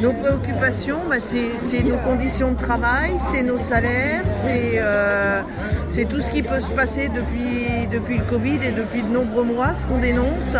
Nos 0.00 0.12
préoccupations, 0.12 1.00
bah, 1.08 1.16
c'est 1.18 1.82
nos 1.82 1.96
conditions 1.96 2.52
de 2.52 2.56
travail, 2.56 3.14
c'est 3.18 3.42
nos 3.42 3.58
salaires, 3.58 4.22
euh, 4.46 5.40
c'est 5.88 6.04
tout 6.04 6.20
ce 6.20 6.30
qui 6.30 6.42
peut 6.42 6.60
se 6.60 6.70
passer 6.70 7.08
depuis, 7.08 7.88
depuis 7.90 8.16
le 8.18 8.24
Covid 8.24 8.60
et 8.64 8.70
depuis 8.70 9.02
de 9.02 9.08
nombreux 9.08 9.42
mois, 9.42 9.74
ce 9.74 9.86
qu'on 9.86 9.98
dénonce. 9.98 10.56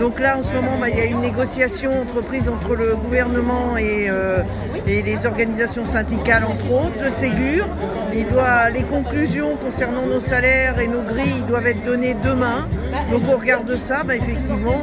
Donc 0.00 0.18
là 0.18 0.38
en 0.38 0.42
ce 0.42 0.54
moment, 0.54 0.78
bah, 0.80 0.88
il 0.88 0.96
y 0.96 1.00
a 1.00 1.04
une 1.04 1.20
négociation 1.20 2.00
entreprise 2.00 2.48
entre 2.48 2.74
le 2.74 2.96
gouvernement 2.96 3.76
et, 3.78 4.06
euh, 4.08 4.42
et 4.86 5.02
les 5.02 5.26
organisations 5.26 5.84
syndicales 5.84 6.44
entre 6.44 6.72
autres, 6.72 7.02
le 7.02 7.10
Ségur. 7.10 7.68
Il 8.12 8.26
doit, 8.26 8.70
les 8.70 8.82
conclusions 8.82 9.56
concernant 9.56 10.06
nos 10.06 10.20
salaires 10.20 10.78
et 10.80 10.88
nos 10.88 11.02
grilles 11.02 11.44
doivent 11.46 11.66
être 11.66 11.84
données 11.84 12.14
demain. 12.14 12.68
Donc 13.12 13.22
on 13.28 13.38
regarde 13.38 13.74
ça, 13.76 14.02
bah, 14.04 14.16
effectivement, 14.16 14.80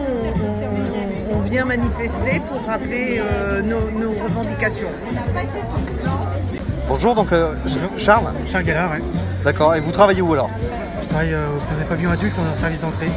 on, 1.32 1.40
vient 1.42 1.66
manifester 1.66 2.42
pour 2.50 2.66
rappeler 2.66 3.22
euh, 3.22 3.62
nos, 3.62 4.12
revendications. 4.12 4.92
Bonjour, 6.90 7.16
donc 7.16 7.32
euh, 7.32 7.56
Charles 7.96 8.34
Charles 8.46 8.66
Gallard, 8.66 8.92
oui. 8.96 9.04
D'accord, 9.46 9.76
et 9.76 9.80
vous 9.80 9.92
travaillez 9.92 10.22
où 10.22 10.34
alors? 10.34 10.50
Je 11.02 11.08
travaille 11.08 11.34
euh, 11.34 11.48
au 11.56 11.86
pavillon 11.88 12.12
adulte 12.12 12.38
en 12.38 12.56
service 12.56 12.82
d'entrée. 12.82 13.10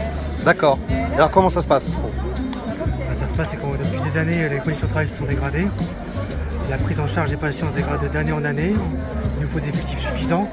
D'accord. 0.45 0.79
Alors 1.17 1.33
comment 1.33 1.49
ça 1.49 1.61
se 1.61 1.67
passe? 1.67 1.91
Bah, 1.91 3.15
Ça 3.19 3.27
se 3.27 3.35
passe, 3.35 3.51
c'est 3.51 3.57
que 3.57 3.83
depuis 3.83 4.01
des 4.01 4.17
années, 4.17 4.49
les 4.49 4.59
conditions 4.59 4.87
de 4.87 4.91
travail 4.93 5.09
se 5.09 5.17
sont 5.17 5.25
dégradées. 5.25 5.67
La 6.71 6.79
prise 6.79 7.01
en 7.01 7.09
charge 7.09 7.31
des 7.31 7.37
patients 7.37 7.69
se 7.69 7.75
dégrade 7.75 8.09
d'année 8.13 8.31
en 8.31 8.45
année. 8.45 8.75
Faut 9.51 9.59
des 9.59 9.69
effectifs 9.69 9.99
suffisants 9.99 10.49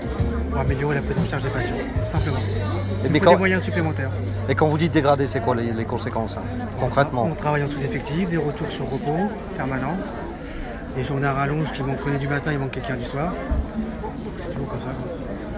pour 0.50 0.60
améliorer 0.60 0.96
la 0.96 1.02
prise 1.04 1.20
en 1.20 1.26
charge 1.26 1.44
des 1.44 1.52
patients, 1.52 1.76
tout 1.76 2.12
simplement. 2.12 2.40
Il 3.04 3.20
faut 3.20 3.30
des 3.30 3.38
moyens 3.38 3.62
supplémentaires. 3.62 4.10
Et 4.50 4.56
quand 4.56 4.68
vous 4.68 4.78
dites 4.80 4.92
dégrader, 4.92 5.28
c'est 5.28 5.40
quoi 5.40 5.54
les, 5.54 5.86
conséquences 5.86 6.36
hein, 6.36 6.42
concrètement 6.80 7.26
On 7.32 7.36
travaille 7.36 7.62
en 7.62 7.68
sous-effectif, 7.68 8.32
des 8.32 8.38
retours 8.38 8.70
sur 8.70 8.90
repos 8.90 9.32
permanents, 9.56 9.98
des 10.96 11.04
journées 11.04 11.28
à 11.28 11.34
rallonge 11.34 11.72
qui 11.74 11.84
manquent 11.84 12.18
du 12.18 12.28
matin, 12.28 12.52
il 12.54 12.58
manque 12.58 12.72
quelqu'un 12.72 12.96
du 12.96 13.06
soir. 13.06 13.34
C'est 14.38 14.50
toujours 14.52 14.68
comme 14.68 14.82
ça. 14.82 14.96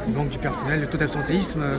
Il 0.05 0.13
manque 0.13 0.29
du 0.29 0.37
personnel, 0.37 0.81
le 0.81 0.87
taux 0.87 0.97
d'absentéisme 0.97 1.61
euh, 1.61 1.77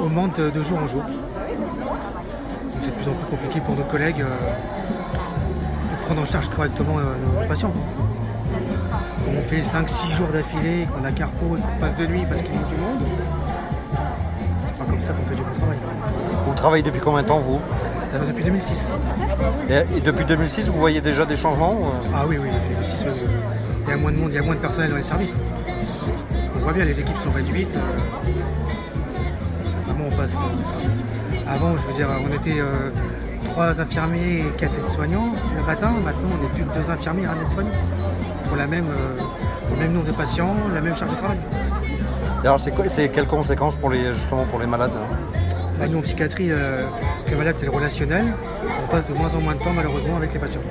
augmente 0.00 0.40
de 0.40 0.62
jour 0.62 0.78
en 0.78 0.86
jour. 0.86 1.02
Donc 1.02 2.82
c'est 2.82 2.90
de 2.90 2.96
plus 2.96 3.08
en 3.08 3.14
plus 3.14 3.26
compliqué 3.26 3.60
pour 3.60 3.74
nos 3.74 3.82
collègues 3.82 4.20
euh, 4.20 5.96
de 5.96 6.04
prendre 6.04 6.22
en 6.22 6.26
charge 6.26 6.48
correctement 6.50 6.98
euh, 6.98 7.14
nos 7.42 7.48
patients 7.48 7.72
on 9.36 9.42
fait 9.42 9.60
5-6 9.60 10.16
jours 10.16 10.28
d'affilée, 10.28 10.86
qu'on 10.86 11.04
a 11.04 11.12
qu'un 11.12 11.26
repos 11.26 11.56
et 11.56 11.60
qu'on 11.60 11.80
passe 11.80 11.96
de 11.96 12.06
nuit 12.06 12.24
parce 12.28 12.42
qu'il 12.42 12.54
y 12.54 12.58
a 12.58 12.62
du 12.62 12.76
monde, 12.76 13.02
c'est 14.58 14.74
pas 14.74 14.84
comme 14.84 15.00
ça 15.00 15.12
qu'on 15.12 15.24
fait 15.24 15.34
du 15.34 15.42
bon 15.42 15.54
travail. 15.54 15.78
Vous 16.46 16.54
travaillez 16.54 16.82
depuis 16.82 17.00
combien 17.00 17.22
de 17.22 17.28
temps, 17.28 17.38
vous? 17.38 17.60
Ça 18.10 18.18
va 18.18 18.26
depuis 18.26 18.44
2006. 18.44 18.92
Et, 19.68 20.00
depuis 20.00 20.24
2006, 20.24 20.68
vous 20.68 20.78
voyez 20.78 21.00
déjà 21.00 21.24
des 21.24 21.36
changements 21.36 21.92
Ah 22.14 22.24
oui, 22.28 22.38
oui, 22.40 22.48
depuis 22.48 22.74
2006, 22.74 23.06
il 23.86 23.90
y 23.90 23.92
a 23.92 23.96
moins 23.96 24.12
de 24.12 24.16
monde, 24.16 24.30
il 24.30 24.34
y 24.34 24.38
a 24.38 24.42
moins 24.42 24.54
de 24.54 24.60
personnel 24.60 24.90
dans 24.90 24.96
les 24.96 25.02
services. 25.02 25.36
On 26.56 26.58
voit 26.58 26.72
bien, 26.72 26.84
les 26.84 26.98
équipes 26.98 27.16
sont 27.16 27.30
réduites. 27.30 27.78
Simplement, 29.66 30.06
on 30.12 30.16
passe. 30.16 30.36
Euh, 30.36 31.36
avant, 31.48 31.76
je 31.76 31.86
veux 31.86 31.94
dire, 31.94 32.08
on 32.24 32.32
était 32.32 32.60
euh, 32.60 32.90
trois 33.44 33.80
infirmiers 33.80 34.40
et 34.40 34.52
quatre 34.56 34.78
aides-soignants 34.78 35.32
le 35.56 35.64
matin. 35.64 35.92
Maintenant, 36.04 36.28
on 36.38 36.42
n'est 36.42 36.50
plus 36.50 36.64
que 36.64 36.74
deux 36.74 36.90
infirmiers 36.90 37.22
et 37.22 37.26
un 37.26 37.40
aide-soignant 37.40 37.70
pour 38.50 38.58
la 38.58 38.66
même, 38.66 38.88
euh, 38.88 39.22
le 39.70 39.76
même 39.76 39.92
nombre 39.92 40.06
de 40.06 40.12
patients, 40.12 40.56
la 40.74 40.80
même 40.80 40.96
charge 40.96 41.12
de 41.12 41.16
travail. 41.16 41.38
Et 42.42 42.46
alors, 42.46 42.58
c'est, 42.58 42.72
quoi, 42.72 42.88
c'est 42.88 43.08
quelles 43.08 43.28
conséquences 43.28 43.76
pour 43.76 43.90
les, 43.90 44.12
justement 44.12 44.44
pour 44.44 44.58
les 44.58 44.66
malades 44.66 44.90
hein? 44.92 45.16
Bah, 45.78 45.86
Nous, 45.86 45.98
en 45.98 46.02
psychiatrie, 46.02 46.48
euh, 46.50 46.84
les 47.28 47.36
malades, 47.36 47.54
c'est 47.56 47.66
le 47.66 47.70
relationnel. 47.70 48.26
On 48.84 48.90
passe 48.90 49.06
de 49.06 49.14
moins 49.14 49.32
en 49.36 49.40
moins 49.40 49.54
de 49.54 49.60
temps, 49.60 49.72
malheureusement, 49.72 50.16
avec 50.16 50.32
les 50.32 50.40
patients. 50.40 50.62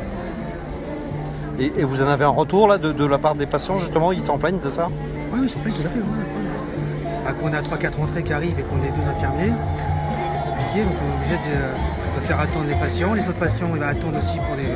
Et, 1.58 1.84
vous 1.84 2.02
en 2.02 2.08
avez 2.08 2.26
un 2.26 2.30
retour 2.30 2.68
là, 2.68 2.78
de, 2.78 3.06
la 3.06 3.18
part 3.18 3.36
des 3.36 3.46
patients, 3.46 3.78
justement? 3.78 4.12
Ils 4.12 4.22
s'en 4.22 4.38
plaignent 4.38 4.60
de 4.60 4.70
ça? 4.70 4.90
Oui, 5.32 5.40
ils 5.44 5.50
s'en 5.50 5.60
plaignent 5.62 5.76
tout 5.76 5.88
à 5.88 5.90
fait. 5.90 6.00
Bah, 7.24 7.34
quand 7.40 7.50
on 7.50 7.54
a 7.54 7.62
3-4 7.62 8.02
entrées 8.02 8.24
qui 8.24 8.34
arrivent 8.34 8.60
et 8.60 8.64
qu'on 8.64 8.84
est 8.84 8.92
deux 8.92 9.08
infirmiers, 9.08 9.54
c'est 10.30 10.42
compliqué, 10.50 10.84
donc 10.84 10.96
on 11.02 11.14
est 11.14 11.18
obligé 11.18 11.36
de, 11.50 11.56
faire 12.30 12.40
attendre 12.42 12.68
les 12.68 12.76
patients. 12.76 13.16
Les 13.16 13.28
autres 13.28 13.40
patients 13.40 13.70
ils 13.76 13.82
attendent 13.82 14.16
aussi 14.16 14.38
pour 14.46 14.56
les, 14.56 14.70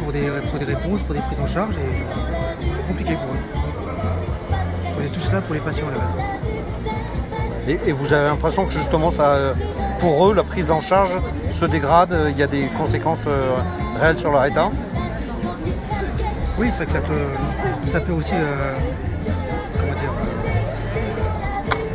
pour 0.00 0.12
des, 0.60 0.64
réponses, 0.64 1.02
pour 1.02 1.14
des 1.14 1.20
prises 1.20 1.40
en 1.40 1.46
charge 1.46 1.74
et 1.74 2.70
c'est 2.72 2.86
compliqué 2.86 3.14
pour 3.14 3.34
eux. 3.34 3.62
On 4.96 5.02
est 5.02 5.08
tous 5.08 5.32
là 5.32 5.40
pour 5.40 5.54
les 5.54 5.60
patients 5.60 5.88
à 5.88 5.90
la 5.90 5.98
base. 5.98 6.16
Et, 7.66 7.90
vous 7.90 8.12
avez 8.12 8.28
l'impression 8.28 8.64
que 8.64 8.72
justement 8.72 9.10
ça, 9.10 9.54
pour 9.98 10.28
eux, 10.28 10.34
la 10.34 10.44
prise 10.44 10.70
en 10.70 10.78
charge 10.78 11.18
se 11.50 11.64
dégrade, 11.64 12.16
il 12.30 12.38
y 12.38 12.44
a 12.44 12.46
des 12.46 12.66
conséquences 12.78 13.26
euh, 13.26 13.56
réelles 13.98 14.18
sur 14.18 14.30
leur 14.30 14.44
état? 14.44 14.70
Oui, 16.58 16.68
c'est 16.70 16.84
vrai 16.84 16.86
que 16.86 16.92
ça 16.92 17.00
peut, 17.00 17.26
ça 17.82 18.00
peut 18.00 18.12
aussi 18.12 18.34
euh, 18.34 18.78
comment 19.80 19.98
dire, 19.98 20.12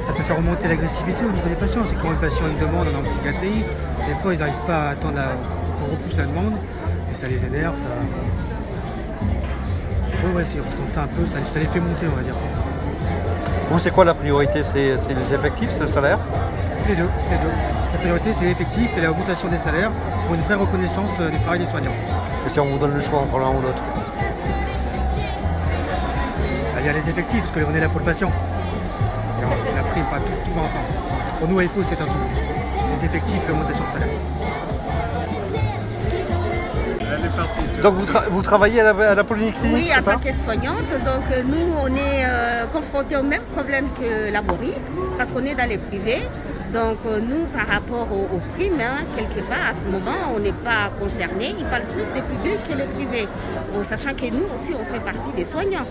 ça 0.06 0.12
peut 0.12 0.24
faire 0.24 0.38
remonter 0.38 0.68
l'agressivité 0.68 1.24
au 1.24 1.32
niveau 1.32 1.48
des 1.48 1.56
patients. 1.56 1.84
C'est 1.86 1.96
quand 2.02 2.10
le 2.10 2.18
patient 2.18 2.46
a 2.46 2.50
une 2.50 2.60
demande 2.60 2.88
en 2.94 3.04
psychiatrie, 3.04 3.64
des 4.08 4.16
fois 4.22 4.34
ils 4.34 4.40
n'arrivent 4.40 4.66
pas 4.68 4.88
à 4.88 4.90
attendre 4.90 5.20
qu'on 5.80 5.92
repousse 5.92 6.18
la 6.18 6.26
demande 6.26 6.54
et 7.12 7.16
ça 7.16 7.28
les 7.28 7.46
énerve, 7.46 7.76
ça. 7.76 7.88
Ouais, 10.24 10.34
ouais, 10.36 10.44
ils 10.54 10.62
ressentent 10.62 10.92
ça 10.92 11.04
un 11.04 11.08
peu, 11.08 11.26
ça, 11.26 11.40
ça 11.44 11.60
les 11.60 11.66
fait 11.66 11.80
monter, 11.80 12.06
on 12.12 12.16
va 12.16 12.22
dire. 12.22 12.36
Vous, 13.70 13.80
c'est 13.80 13.92
quoi 13.92 14.06
la 14.06 14.14
priorité? 14.14 14.64
C'est 14.64 14.96
les 15.14 15.34
effectifs, 15.34 15.70
c'est 15.72 15.84
le 15.84 15.90
salaire? 15.90 16.20
Les 16.88 16.96
deux, 16.96 17.10
les 17.32 17.38
deux. 17.38 17.52
La 17.94 18.00
priorité, 18.00 18.34
c'est 18.34 18.46
l'effectif 18.46 18.90
et 18.98 19.02
l'augmentation 19.02 19.48
des 19.48 19.58
salaires 19.58 19.92
pour 20.26 20.36
une 20.36 20.42
vraie 20.42 20.56
reconnaissance 20.56 21.18
du 21.20 21.40
travail 21.40 21.60
des 21.60 21.66
soignants. 21.66 21.96
Et 22.46 22.50
si 22.50 22.60
on 22.60 22.66
vous 22.66 22.78
donne 22.78 22.94
le 22.94 23.00
choix 23.00 23.20
entre 23.20 23.40
l'un 23.40 23.50
ou 23.50 23.62
l'autre? 23.62 23.84
Il 26.80 26.86
y 26.86 26.90
a 26.90 26.94
les 26.94 27.10
effectifs, 27.10 27.42
parce 27.42 27.52
qu'on 27.52 27.74
est 27.76 27.80
là 27.80 27.88
pour 27.90 28.00
le 28.00 28.06
patient. 28.06 28.32
C'est 29.64 29.76
la 29.76 29.84
prime, 29.84 30.04
enfin, 30.08 30.20
tout, 30.26 30.34
tout, 30.44 30.52
va 30.54 30.62
ensemble. 30.62 30.86
Pour 31.40 31.48
nous, 31.48 31.60
faut 31.70 31.84
c'est 31.84 32.02
un 32.02 32.06
tout. 32.06 32.41
Les 33.02 33.08
effectifs, 33.08 33.42
l'augmentation 33.48 33.84
de 33.86 33.90
salaire. 33.90 34.08
Donc 37.82 37.96
vous, 37.96 38.06
vous, 38.30 38.42
travaillez 38.44 38.82
à 38.82 38.94
la, 38.94 39.10
à 39.10 39.16
la 39.16 39.24
polyclinique 39.24 39.74
Oui, 39.74 39.92
à 39.92 40.02
paquet 40.04 40.36
soignante. 40.38 40.88
Donc 41.04 41.24
euh, 41.32 41.42
nous, 41.44 41.74
on 41.82 41.88
est 41.96 42.24
euh, 42.26 42.68
confrontés 42.68 43.16
au 43.16 43.24
même 43.24 43.42
problème 43.56 43.88
que 44.00 44.32
la 44.32 44.42
Borie, 44.44 44.76
parce 45.18 45.32
qu'on 45.32 45.44
est 45.46 45.56
dans 45.56 45.68
les 45.68 45.80
privés. 45.80 46.22
Donc 46.74 47.00
euh, 47.06 47.20
nous, 47.20 47.48
par 47.48 47.68
rapport 47.68 48.08
aux, 48.12 48.40
primes, 48.54 48.80
hein, 48.80 49.04
quelque 49.16 49.46
part, 49.48 49.68
à 49.72 49.74
ce 49.74 49.86
moment, 49.86 50.34
on 50.36 50.40
n'est 50.40 50.54
pas 50.54 50.90
concerné. 51.00 51.56
Ils 51.58 51.66
parlent 51.66 51.86
plus 51.86 52.06
des 52.14 52.22
publics 52.22 52.64
que 52.70 52.78
les 52.78 52.86
privés. 52.86 53.28
sachant 53.84 54.14
que 54.14 54.26
nous 54.32 54.46
aussi, 54.56 54.74
on 54.80 54.86
fait 54.86 55.02
partie 55.02 55.32
des 55.36 55.46
soignants. 55.46 55.88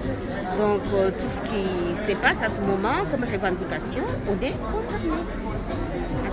Donc 0.58 0.80
euh, 0.94 1.10
tout 1.10 1.28
ce 1.28 1.40
qui 1.42 1.96
se 1.96 2.16
passe 2.16 2.42
à 2.42 2.48
ce 2.48 2.60
moment 2.60 3.04
comme 3.10 3.24
revendication, 3.24 4.04
on 4.28 4.44
est 4.44 4.54
concerné. 4.72 5.20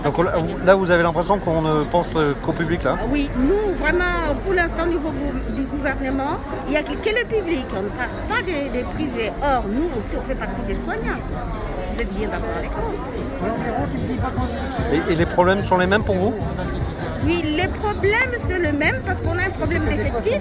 Donc 0.04 0.16
là, 0.64 0.74
vous 0.74 0.90
avez 0.90 1.02
l'impression 1.02 1.38
qu'on 1.38 1.62
ne 1.62 1.84
pense 1.84 2.14
qu'au 2.42 2.52
public 2.52 2.82
là 2.84 2.96
Oui, 3.10 3.28
nous, 3.36 3.74
vraiment, 3.74 4.34
pour 4.44 4.54
l'instant, 4.54 4.84
au 4.84 4.88
niveau 4.88 5.10
du 5.56 5.62
gouvernement, 5.62 6.38
il 6.66 6.70
n'y 6.70 6.76
a 6.76 6.82
que, 6.82 6.92
le 6.92 7.24
public, 7.26 7.66
on 7.76 7.82
ne 7.82 7.88
parle 7.88 8.10
pas 8.28 8.42
des, 8.42 8.70
des 8.70 8.84
privés. 8.84 9.32
Or, 9.42 9.64
nous 9.68 9.88
aussi, 9.98 10.16
on 10.16 10.22
fait 10.22 10.34
partie 10.34 10.62
des 10.62 10.76
soignants. 10.76 11.18
Vous 11.92 12.00
êtes 12.00 12.14
bien 12.14 12.28
d'accord 12.28 12.48
avec 12.56 12.70
nous 12.70 13.18
et, 15.10 15.14
les 15.14 15.26
problèmes 15.26 15.64
sont 15.64 15.78
les 15.78 15.86
mêmes 15.86 16.02
pour 16.02 16.16
vous 16.16 16.34
oui, 17.24 17.42
les 17.56 17.66
problèmes, 17.66 18.32
c'est 18.38 18.58
le 18.60 18.72
même 18.72 19.02
parce 19.04 19.20
qu'on 19.20 19.36
a 19.38 19.42
un 19.42 19.50
problème 19.50 19.84
d'effectif. 19.86 20.40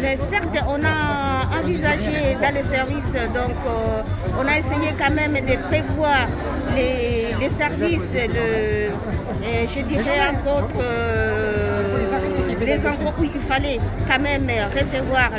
Mais 0.00 0.14
certes, 0.14 0.56
on 0.68 0.84
a 0.84 1.58
envisagé 1.58 2.36
dans 2.40 2.54
les 2.54 2.62
services, 2.62 3.12
donc 3.34 3.56
euh, 3.66 4.02
on 4.38 4.46
a 4.46 4.58
essayé 4.58 4.94
quand 4.96 5.12
même 5.12 5.32
de 5.32 5.56
prévoir 5.68 6.28
les, 6.74 7.48
services, 7.48 8.14
je 8.14 9.80
dirais 9.82 10.20
entre 10.30 10.56
autres 10.56 10.80
euh, 10.80 11.82
les 12.60 12.86
endroits 12.86 13.14
où 13.18 13.24
il 13.24 13.40
fallait 13.40 13.80
quand 14.08 14.20
même 14.20 14.48
recevoir 14.74 15.30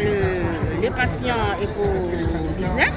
les 0.81 0.89
patients 0.89 1.33
éco 1.61 2.11
19, 2.57 2.91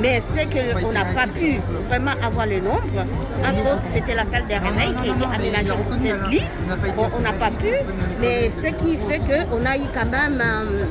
mais 0.00 0.20
c'est 0.20 0.46
qu'on 0.46 0.92
n'a 0.92 1.04
pas 1.06 1.26
pu 1.26 1.60
vraiment 1.88 2.12
avoir 2.22 2.46
le 2.46 2.60
nombre. 2.60 3.04
Entre 3.44 3.72
autres, 3.72 3.82
c'était 3.82 4.14
la 4.14 4.24
salle 4.24 4.44
de 4.46 4.54
réveil 4.54 4.94
qui 4.94 5.10
a 5.10 5.14
été 5.14 5.24
aménagée 5.34 5.78
pour 5.84 5.94
16 5.94 6.26
lits. 6.30 6.42
On 6.96 7.20
n'a 7.20 7.32
pas 7.32 7.50
pu, 7.50 7.72
mais 8.20 8.50
ce 8.50 8.68
qui 8.68 8.96
fait 9.08 9.18
qu'on 9.20 9.64
a 9.64 9.76
eu 9.76 9.88
quand 9.92 10.06
même, 10.10 10.40
euh, 10.40 10.84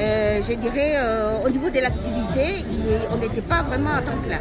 euh, 0.00 0.42
je 0.46 0.54
dirais, 0.54 0.96
au 1.44 1.48
niveau 1.48 1.70
de 1.70 1.80
l'activité, 1.80 2.64
on 3.12 3.16
n'était 3.16 3.40
pas 3.40 3.62
vraiment 3.62 3.90
en 3.90 4.02
temps 4.02 4.18
plein. 4.26 4.38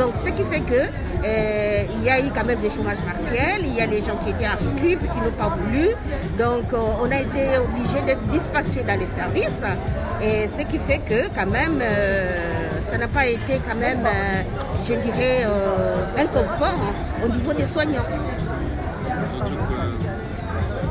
Donc, 0.00 0.16
ce 0.16 0.30
qui 0.30 0.44
fait 0.44 0.60
que 0.60 0.82
il 1.22 2.02
y 2.02 2.08
a 2.08 2.18
eu 2.20 2.30
quand 2.34 2.44
même 2.44 2.60
des 2.60 2.70
chômages 2.70 2.96
partiels, 3.06 3.60
il 3.64 3.74
y 3.74 3.82
a 3.82 3.86
des 3.86 4.02
gens 4.02 4.16
qui 4.16 4.30
étaient 4.30 4.48
en 4.48 4.56
récup, 4.56 5.00
qui 5.00 5.20
n'ont 5.20 5.36
pas 5.38 5.54
voulu. 5.60 5.88
Donc, 6.38 6.64
on 6.72 7.10
a 7.10 7.20
été 7.20 7.58
obligé 7.58 8.00
d'être 8.06 8.26
dispatchés 8.28 8.82
dans 8.82 8.98
les 8.98 9.06
services. 9.06 9.62
Et 10.22 10.48
ce 10.48 10.62
qui 10.62 10.78
fait 10.78 10.98
que 10.98 11.28
quand 11.34 11.46
même, 11.46 11.80
euh, 11.82 12.80
ça 12.80 12.98
n'a 12.98 13.08
pas 13.08 13.26
été 13.26 13.60
quand 13.66 13.76
même, 13.76 14.04
euh, 14.06 14.42
je 14.86 14.94
dirais, 14.94 15.44
euh, 15.46 16.04
un 16.18 16.26
confort 16.26 16.74
hein, 16.74 17.24
au 17.24 17.28
niveau 17.28 17.52
des 17.52 17.66
soignants. 17.66 18.04
Surtout 19.34 19.54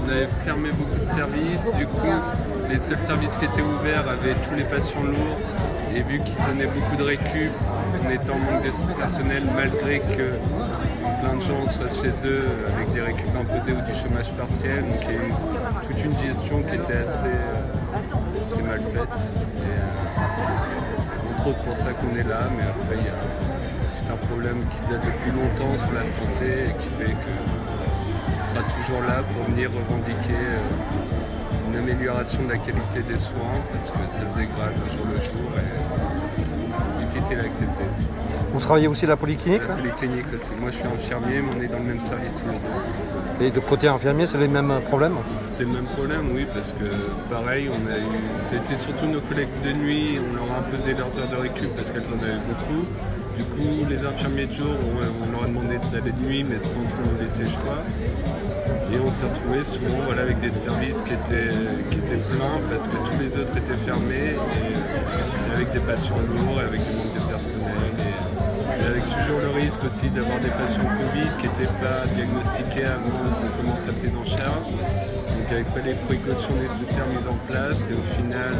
avait 0.09 0.27
fermé 0.43 0.71
beaucoup 0.71 0.99
de 0.99 1.05
services, 1.05 1.69
du 1.77 1.85
coup 1.85 2.07
les 2.69 2.79
seuls 2.79 3.03
services 3.03 3.35
qui 3.37 3.45
étaient 3.45 3.61
ouverts 3.61 4.07
avaient 4.07 4.35
tous 4.47 4.55
les 4.55 4.63
patients 4.63 5.03
lourds 5.03 5.37
et 5.95 6.01
vu 6.01 6.19
qu'ils 6.19 6.35
donnaient 6.45 6.69
beaucoup 6.69 6.95
de 6.95 7.03
récup, 7.03 7.51
on 8.05 8.09
était 8.09 8.31
en 8.31 8.39
manque 8.39 8.63
de 8.63 8.93
personnel 8.97 9.43
malgré 9.55 9.99
que 9.99 10.33
plein 11.21 11.35
de 11.35 11.41
gens 11.41 11.65
soient 11.67 11.89
chez 11.89 12.27
eux 12.27 12.43
avec 12.75 12.93
des 12.93 13.01
récup 13.01 13.27
imposés 13.35 13.73
ou 13.73 13.81
du 13.81 13.93
chômage 13.97 14.31
partiel. 14.33 14.83
Donc 14.83 15.01
il 15.03 15.15
y 15.15 15.17
a 15.17 15.21
eu 15.21 15.33
toute 15.87 16.03
une 16.03 16.17
gestion 16.17 16.61
qui 16.63 16.75
était 16.75 16.97
assez 16.97 17.35
c'est 18.45 18.63
mal 18.63 18.79
faite. 18.79 19.09
c'est 20.93 21.09
entre 21.33 21.47
autres 21.47 21.63
pour 21.63 21.75
ça 21.75 21.93
qu'on 21.93 22.15
est 22.15 22.23
là, 22.23 22.41
mais 22.55 22.63
après 22.63 22.97
il 22.99 23.05
y 23.05 23.09
a 23.09 23.19
c'est 23.97 24.11
un 24.11 24.27
problème 24.27 24.63
qui 24.73 24.81
date 24.81 25.01
depuis 25.05 25.31
longtemps 25.31 25.77
sur 25.77 25.93
la 25.93 26.05
santé 26.05 26.69
et 26.69 26.81
qui 26.81 26.89
fait 26.97 27.13
qu'on 27.13 28.43
sera 28.45 28.63
toujours 28.63 29.01
là 29.01 29.23
pour 29.33 29.43
venir 29.53 29.69
revendiquer 29.69 30.33
euh, 30.33 31.69
une 31.69 31.75
amélioration 31.77 32.43
de 32.43 32.49
la 32.49 32.57
qualité 32.57 33.03
des 33.03 33.17
soins 33.17 33.59
parce 33.71 33.91
que 33.91 33.97
ça 34.07 34.25
se 34.25 34.37
dégrade 34.37 34.73
jour 34.89 35.05
le 35.13 35.19
jour 35.19 35.51
difficile 37.19 37.39
à 37.39 37.43
accepter. 37.43 37.83
Vous 38.51 38.59
travaillez 38.59 38.87
aussi 38.87 39.05
à 39.05 39.09
la 39.09 39.17
polyclinique 39.17 39.61
La 39.67 39.75
polyclinique 39.75 40.25
aussi. 40.33 40.51
Moi 40.59 40.71
je 40.71 40.77
suis 40.77 40.87
infirmier, 40.87 41.41
mais 41.41 41.51
on 41.57 41.61
est 41.61 41.67
dans 41.67 41.79
le 41.79 41.85
même 41.85 42.01
service 42.01 42.33
tous 42.39 42.49
les 42.49 42.57
deux. 42.57 43.45
Et 43.45 43.51
de 43.51 43.59
côté 43.59 43.87
infirmier, 43.87 44.25
c'est 44.25 44.37
les 44.37 44.47
mêmes 44.47 44.73
problèmes 44.87 45.17
C'était 45.45 45.63
le 45.63 45.73
même 45.73 45.85
problème, 45.85 46.31
oui, 46.33 46.45
parce 46.53 46.71
que 46.71 46.89
pareil, 47.29 47.69
on 47.69 47.91
a 47.91 47.97
eu. 47.97 48.19
C'était 48.51 48.77
surtout 48.77 49.05
nos 49.05 49.21
collègues 49.21 49.49
de 49.63 49.71
nuit, 49.73 50.19
on 50.19 50.35
leur 50.35 50.45
a 50.55 50.59
imposé 50.59 50.93
leurs 50.93 51.17
heures 51.19 51.29
de 51.29 51.35
récup 51.35 51.69
parce 51.75 51.89
qu'elles 51.89 52.09
en 52.13 52.23
avaient 52.23 52.41
beaucoup. 52.47 52.85
Du 53.39 53.45
coup, 53.45 53.87
les 53.89 54.03
infirmiers 54.05 54.47
de 54.47 54.53
jour, 54.53 54.75
on, 54.75 55.31
leur 55.31 55.43
a 55.43 55.47
demandé 55.47 55.79
d'aller 55.93 56.11
de 56.11 56.27
nuit, 56.27 56.43
mais 56.43 56.59
sans 56.59 56.83
trop 56.91 57.07
nous 57.07 57.21
laisser 57.21 57.43
le 57.43 57.49
choix. 57.49 57.79
Et 58.91 58.99
on 58.99 59.11
s'est 59.11 59.25
retrouvé 59.25 59.63
souvent 59.63 60.03
voilà, 60.05 60.23
avec 60.23 60.41
des 60.41 60.51
services 60.51 61.01
qui 61.01 61.13
étaient, 61.13 61.55
qui 61.89 61.99
étaient 61.99 62.23
pleins 62.35 62.59
parce 62.69 62.87
que 62.87 62.97
tous 62.97 63.19
les 63.21 63.37
autres 63.39 63.55
étaient 63.55 63.79
fermés 63.85 64.35
et, 64.35 65.53
avec 65.53 65.71
des 65.71 65.79
patients 65.79 66.17
lourds, 66.17 66.59
et 66.59 66.65
avec 66.65 66.81
des 66.81 67.08
toujours 69.19 69.39
le 69.39 69.51
risque 69.51 69.83
aussi 69.83 70.09
d'avoir 70.09 70.39
des 70.39 70.49
patients 70.49 70.83
Covid 70.83 71.29
qui 71.39 71.47
n'étaient 71.47 71.73
pas 71.83 72.05
diagnostiqués 72.15 72.85
avant 72.85 73.11
qu'on 73.11 73.51
commence 73.61 73.85
la 73.85 73.93
prise 73.93 74.15
en 74.15 74.25
charge. 74.25 74.69
Donc 74.71 75.47
avec 75.51 75.67
pas 75.73 75.81
les 75.81 75.95
précautions 76.07 76.55
nécessaires 76.55 77.07
mises 77.07 77.27
en 77.27 77.37
place 77.47 77.79
et 77.89 77.95
au 77.95 78.05
final 78.15 78.55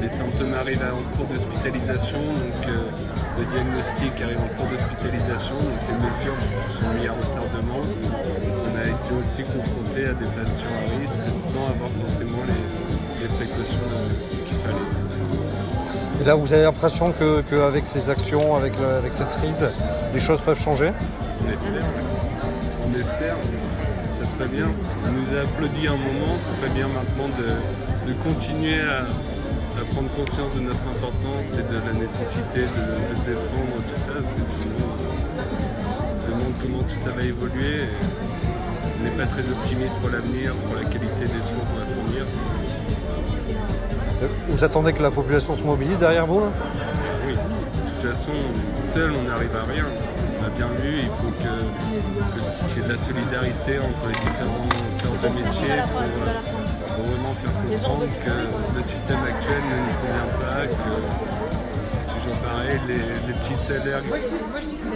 les 0.00 0.08
symptômes 0.08 0.54
arrivent 0.54 0.82
en 0.82 1.04
cours 1.16 1.26
d'hospitalisation, 1.26 2.18
donc 2.18 2.62
euh, 2.68 2.90
le 3.38 3.44
diagnostic 3.50 4.12
arrive 4.22 4.40
en 4.40 4.50
cours 4.56 4.70
d'hospitalisation, 4.70 5.58
donc 5.58 5.80
les 5.90 5.98
mesures 6.06 6.40
sont 6.72 6.90
mises 6.94 7.10
à 7.10 7.14
retardement. 7.18 7.82
On 7.82 8.74
a 8.78 8.86
été 8.88 9.10
aussi 9.20 9.42
confronté 9.42 10.06
à 10.06 10.14
des 10.14 10.30
patients 10.38 10.74
à 10.74 10.98
risque 11.02 11.26
sans 11.28 11.66
avoir 11.74 11.90
forcément 11.98 12.42
les, 12.46 13.26
les 13.26 13.28
précautions 13.28 13.88
fallait. 13.98 14.47
Et 16.20 16.24
là, 16.24 16.34
vous 16.34 16.52
avez 16.52 16.64
l'impression 16.64 17.12
qu'avec 17.48 17.86
ces 17.86 18.10
actions, 18.10 18.56
avec, 18.56 18.72
cette 19.12 19.28
crise, 19.28 19.68
les 20.12 20.20
choses 20.20 20.40
peuvent 20.40 20.60
changer 20.60 20.90
On 21.44 21.52
espère, 21.52 21.82
On 22.84 22.98
espère, 22.98 23.36
ça 24.20 24.26
serait 24.26 24.48
bien. 24.48 24.68
On 25.06 25.12
nous 25.12 25.38
a 25.38 25.42
applaudi 25.42 25.86
un 25.86 25.96
moment, 25.96 26.34
ce 26.44 26.58
serait 26.58 26.74
bien 26.74 26.88
maintenant 26.88 27.28
de, 27.38 28.12
continuer 28.24 28.80
à, 28.80 29.06
prendre 29.94 30.10
conscience 30.10 30.52
de 30.56 30.60
notre 30.60 30.82
importance 30.90 31.54
et 31.54 31.62
de 31.62 31.78
la 31.86 31.94
nécessité 31.94 32.66
de, 32.66 33.14
défendre 33.22 33.78
tout 33.86 34.00
ça, 34.00 34.10
parce 34.18 34.34
que 34.34 34.44
sinon, 34.58 34.90
ça 36.18 36.28
montre 36.34 36.58
comment 36.60 36.82
tout 36.82 36.98
ça 36.98 37.10
va 37.10 37.22
évoluer. 37.22 37.86
on 38.98 39.04
n'est 39.04 39.16
pas 39.16 39.26
très 39.26 39.42
optimiste 39.42 39.94
pour 40.00 40.10
l'avenir, 40.10 40.52
pour 40.66 40.74
la 40.74 40.82
qualité 40.82 41.30
des 41.30 41.42
soins 41.42 41.62
qu'on 41.62 41.78
va 41.78 41.86
fournir. 41.86 42.26
Vous 44.48 44.64
attendez 44.64 44.92
que 44.92 45.02
la 45.02 45.10
population 45.10 45.54
se 45.54 45.62
mobilise 45.62 45.98
derrière 45.98 46.26
vous 46.26 46.42
Oui, 47.24 47.32
de 47.34 48.02
toute 48.02 48.14
façon, 48.14 48.32
seul 48.92 49.12
on 49.12 49.22
n'arrive 49.22 49.54
à 49.56 49.64
rien. 49.70 49.84
On 50.40 50.46
a 50.46 50.50
bien 50.50 50.68
vu, 50.80 51.00
il 51.02 51.08
faut 51.08 51.32
qu'il 51.38 51.46
y 52.76 52.80
ait 52.80 52.88
de 52.88 52.92
la 52.92 52.98
solidarité 52.98 53.78
entre 53.78 54.08
les 54.08 54.14
différents 54.14 54.68
corps 55.02 55.18
de 55.22 55.28
métier 55.34 55.74
pour, 56.96 57.04
vraiment 57.06 57.34
faire 57.34 57.54
comprendre 57.62 58.06
que 58.24 58.76
le 58.76 58.82
système 58.82 59.22
actuel 59.22 59.62
ne 59.62 59.78
nous 59.86 59.96
convient 60.02 60.30
pas, 60.40 60.66
pareil, 62.58 62.80
les, 62.88 63.32
petits 63.34 63.56
salaires 63.56 64.02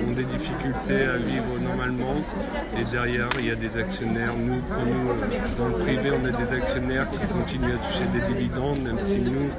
ont 0.06 0.12
des 0.12 0.24
difficultés 0.24 1.04
à 1.04 1.16
vivre 1.16 1.58
normalement. 1.60 2.16
Et 2.78 2.84
derrière, 2.90 3.28
il 3.38 3.46
y 3.46 3.50
a 3.50 3.54
des 3.54 3.76
actionnaires. 3.76 4.34
Nous, 4.36 4.60
pour 4.60 4.84
nous, 4.84 5.08
dans 5.58 5.68
le 5.68 5.84
privé, 5.84 6.10
on 6.10 6.24
a 6.24 6.30
des 6.30 6.52
actionnaires 6.52 7.06
qui 7.10 7.26
continuent 7.26 7.74
à 7.74 7.78
toucher 7.78 8.06
des 8.12 8.34
dividendes, 8.34 8.82
même 8.82 9.00
si 9.00 9.20
nous, 9.20 9.50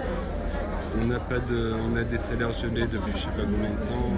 on 1.02 1.08
n'a 1.08 1.20
pas 1.20 1.40
de, 1.40 1.74
on 1.74 1.96
a 1.96 2.04
des 2.04 2.18
salaires 2.18 2.52
gelés 2.54 2.86
depuis 2.86 3.14
je 3.14 3.18
ne 3.18 3.22
sais 3.22 3.28
pas 3.28 3.44
combien 3.44 3.70
de 3.70 3.86
temps. 3.88 4.12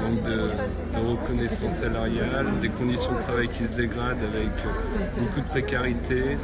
manque 0.00 0.22
de, 0.22 1.00
de 1.00 1.10
reconnaissance 1.10 1.74
salariale, 1.74 2.46
des 2.62 2.70
conditions 2.70 3.12
de 3.12 3.22
travail 3.22 3.48
qui 3.48 3.64
se 3.64 3.76
dégradent 3.76 4.24
avec 4.32 4.48
euh, 4.64 5.20
beaucoup 5.20 5.40
de 5.40 5.48
précarité, 5.48 6.38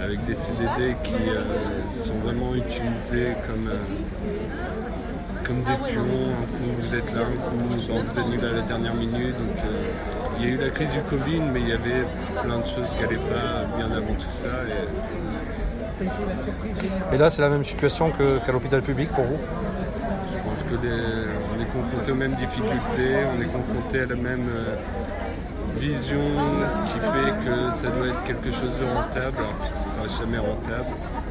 avec 0.00 0.24
des 0.26 0.34
CDD 0.34 0.96
qui 1.02 1.28
euh, 1.28 1.42
sont 2.04 2.14
vraiment 2.24 2.54
utilisés 2.54 3.34
comme, 3.46 3.68
euh, 3.68 3.78
comme 5.48 5.62
des 5.64 5.90
pions. 5.90 6.02
Un 6.02 6.46
coup 6.56 6.70
vous 6.80 6.94
êtes 6.94 7.12
là, 7.14 7.20
un 7.22 7.24
coup 7.24 7.56
vous 7.70 8.34
êtes 8.36 8.44
à 8.44 8.52
la 8.52 8.62
dernière 8.62 8.94
minute. 8.94 9.34
Donc, 9.34 9.58
euh, 9.64 10.38
il 10.38 10.44
y 10.44 10.46
a 10.50 10.50
eu 10.54 10.56
la 10.58 10.70
crise 10.70 10.88
du 10.90 11.00
Covid, 11.10 11.40
mais 11.52 11.60
il 11.60 11.68
y 11.68 11.72
avait 11.72 12.04
plein 12.42 12.58
de 12.58 12.66
choses 12.66 12.90
qui 12.94 13.00
n'allaient 13.02 13.16
pas 13.16 13.64
bien 13.76 13.86
avant 13.90 14.14
tout 14.14 14.30
ça. 14.32 14.48
Et 16.00 17.14
Et 17.14 17.18
là, 17.18 17.28
c'est 17.30 17.42
la 17.42 17.48
même 17.48 17.64
situation 17.64 18.12
qu'à 18.12 18.52
l'hôpital 18.52 18.82
public 18.82 19.10
pour 19.10 19.24
vous? 19.24 19.38
je 20.32 20.38
pense 20.48 20.62
que 20.62 20.76
les- 20.86 21.26
on 21.56 21.60
est 21.60 21.66
confronté 21.66 22.12
aux 22.12 22.14
mêmes 22.14 22.34
difficultés, 22.36 23.16
on 23.36 23.42
est 23.42 23.46
confronté 23.52 24.00
à 24.00 24.06
la 24.06 24.14
même 24.14 24.48
euh, 24.48 24.76
vision 25.78 26.20
qui 26.92 26.98
fait 27.00 27.32
que 27.44 27.70
ça 27.76 27.88
doit 27.96 28.08
être 28.08 28.24
quelque 28.24 28.50
chose 28.50 28.78
de 28.80 28.84
rentable, 28.86 29.36
alors 29.38 29.58
que 29.60 29.66
ce 29.66 29.72
ne 30.04 30.08
sera 30.08 30.22
jamais 30.22 30.38
rentable. 30.38 30.86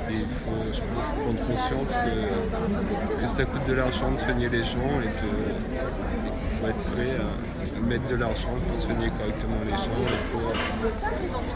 Et 0.10 0.14
il 0.14 0.20
faut, 0.22 0.64
je 0.74 0.80
pense, 0.80 1.06
prendre 1.20 1.40
conscience 1.48 1.92
que, 2.06 3.22
que 3.22 3.28
ça 3.28 3.44
coûte 3.46 3.66
de 3.68 3.74
l'argent 3.74 4.12
de 4.12 4.18
soigner 4.18 4.50
les 4.50 4.64
gens 4.64 4.94
et 5.04 5.08
qu'il 5.08 6.60
faut 6.62 6.68
être 6.68 6.84
prêt 6.94 7.16
à, 7.18 7.78
à 7.78 7.80
mettre 7.88 8.08
de 8.08 8.16
l'argent 8.16 8.54
pour 8.68 8.80
soigner 8.80 9.10
correctement 9.18 9.58
les 9.66 9.72
gens 9.72 10.04
et 10.08 10.32
pour 10.32 10.54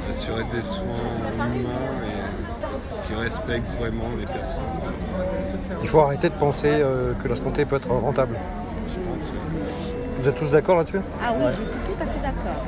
assurer 0.10 0.44
des 0.54 0.64
soins 0.64 1.56
humains 1.56 2.06
et 2.06 3.08
qui 3.08 3.14
respectent 3.20 3.74
vraiment 3.80 4.10
les 4.20 4.26
personnes. 4.26 4.60
Il 5.82 5.88
faut 5.88 6.00
arrêter 6.02 6.30
de 6.30 6.36
penser 6.36 6.70
euh, 6.72 7.14
que 7.14 7.28
la 7.28 7.36
santé 7.36 7.66
peut 7.66 7.78
être 7.78 7.90
rentable. 7.90 8.36
Je 8.90 8.94
pense 8.96 9.30
que- 9.30 10.22
Vous 10.22 10.28
êtes 10.30 10.36
tous 10.36 10.52
d'accord 10.52 10.78
là-dessus? 10.78 11.00
Ah 11.24 11.34
oui, 11.38 11.46
je 11.60 11.66
suis 11.66 11.80
tout 11.80 12.04
à 12.04 12.06
fait 12.06 12.22
d'accord. 12.22 12.64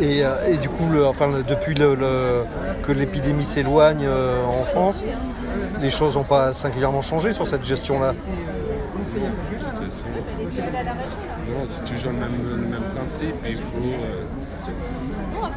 Et, 0.00 0.24
euh, 0.24 0.46
et 0.52 0.56
du 0.56 0.68
coup, 0.68 0.86
le- 0.92 1.06
enfin, 1.06 1.26
le- 1.30 1.42
depuis 1.42 1.74
le- 1.74 2.44
que 2.82 2.92
l'épidémie 2.92 3.44
s'éloigne 3.44 4.04
euh, 4.06 4.42
en 4.44 4.64
France, 4.64 5.04
les 5.80 5.90
choses 5.90 6.16
n'ont 6.16 6.24
pas 6.24 6.52
singulièrement 6.52 7.02
changé 7.02 7.32
sur 7.32 7.46
cette 7.46 7.64
gestion-là. 7.64 8.14
Non, 11.48 11.66
c'est 11.68 11.94
toujours 11.94 12.12
le 12.12 12.18
même, 12.18 12.32
le 12.44 12.56
même 12.56 12.82
principe. 12.94 13.34
Il 13.48 13.56
faut, 13.56 13.84
euh, 13.84 14.24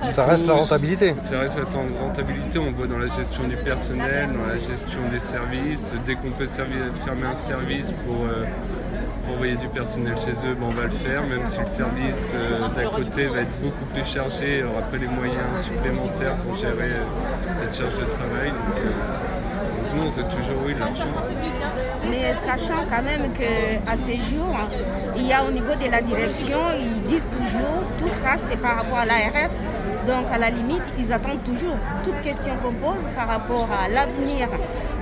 Ça 0.10 0.26
reste 0.26 0.48
la 0.48 0.54
rentabilité. 0.54 1.14
ça 1.30 1.40
reste 1.40 1.58
la 1.58 1.64
rentabilité. 2.02 2.60
On 2.60 2.72
voit 2.72 2.88
dans 2.88 2.98
la 2.98 3.08
gestion 3.16 3.44
du 3.48 3.56
personnel, 3.58 4.30
dans 4.34 4.48
la 4.48 4.58
gestion 4.58 5.00
des 5.12 5.20
services. 5.20 5.92
Dès 6.06 6.16
qu'on 6.16 6.32
peut 6.32 6.48
servir, 6.48 6.78
fermer 7.06 7.28
un 7.28 7.38
service 7.38 7.92
pour, 8.06 8.26
euh, 8.26 8.46
envoyer 9.32 9.56
du 9.56 9.68
personnel 9.68 10.16
chez 10.18 10.32
eux, 10.48 10.56
ben, 10.56 10.68
on 10.68 10.72
va 10.72 10.84
le 10.84 10.90
faire, 10.90 11.24
même 11.24 11.46
si 11.48 11.60
le 11.60 11.66
service 11.66 12.32
euh, 12.34 12.68
d'à 12.76 12.84
côté 12.86 13.26
va 13.28 13.42
être 13.42 13.62
beaucoup 13.62 13.86
plus 13.94 14.06
chargé, 14.06 14.60
il 14.60 14.66
aura 14.66 14.82
pas 14.82 14.98
les 14.98 15.08
moyens 15.08 15.64
supplémentaires 15.64 16.36
pour 16.38 16.56
gérer 16.58 16.92
euh, 16.92 17.04
cette 17.60 17.76
charge 17.76 17.96
de 17.96 18.06
travail. 18.06 18.50
Donc, 18.50 18.78
euh, 18.80 19.94
donc 19.94 20.04
non, 20.04 20.10
c'est 20.10 20.24
toujours 20.24 20.68
de 20.68 20.80
l'argent. 20.80 21.04
Mais 22.10 22.34
sachant 22.34 22.84
quand 22.90 23.04
même 23.04 23.32
qu'à 23.34 23.98
ces 23.98 24.18
jours, 24.18 24.58
il 25.16 25.28
y 25.28 25.34
a 25.34 25.44
au 25.44 25.52
niveau 25.52 25.74
de 25.74 25.92
la 25.92 26.02
direction, 26.02 26.60
ils 26.80 27.02
disent 27.04 27.30
toujours, 27.30 27.84
tout 27.98 28.10
ça 28.10 28.38
c'est 28.38 28.58
par 28.58 28.78
rapport 28.78 29.00
à 29.00 29.06
l'ARS. 29.06 29.64
Donc 30.08 30.26
à 30.32 30.38
la 30.38 30.50
limite, 30.50 30.84
ils 30.98 31.12
attendent 31.14 31.44
toujours 31.44 31.78
toute 32.04 32.20
question 32.22 32.54
qu'on 32.64 32.74
pose 32.74 33.10
par 33.16 33.28
rapport 33.28 33.68
à 33.72 33.88
l'avenir 33.88 34.48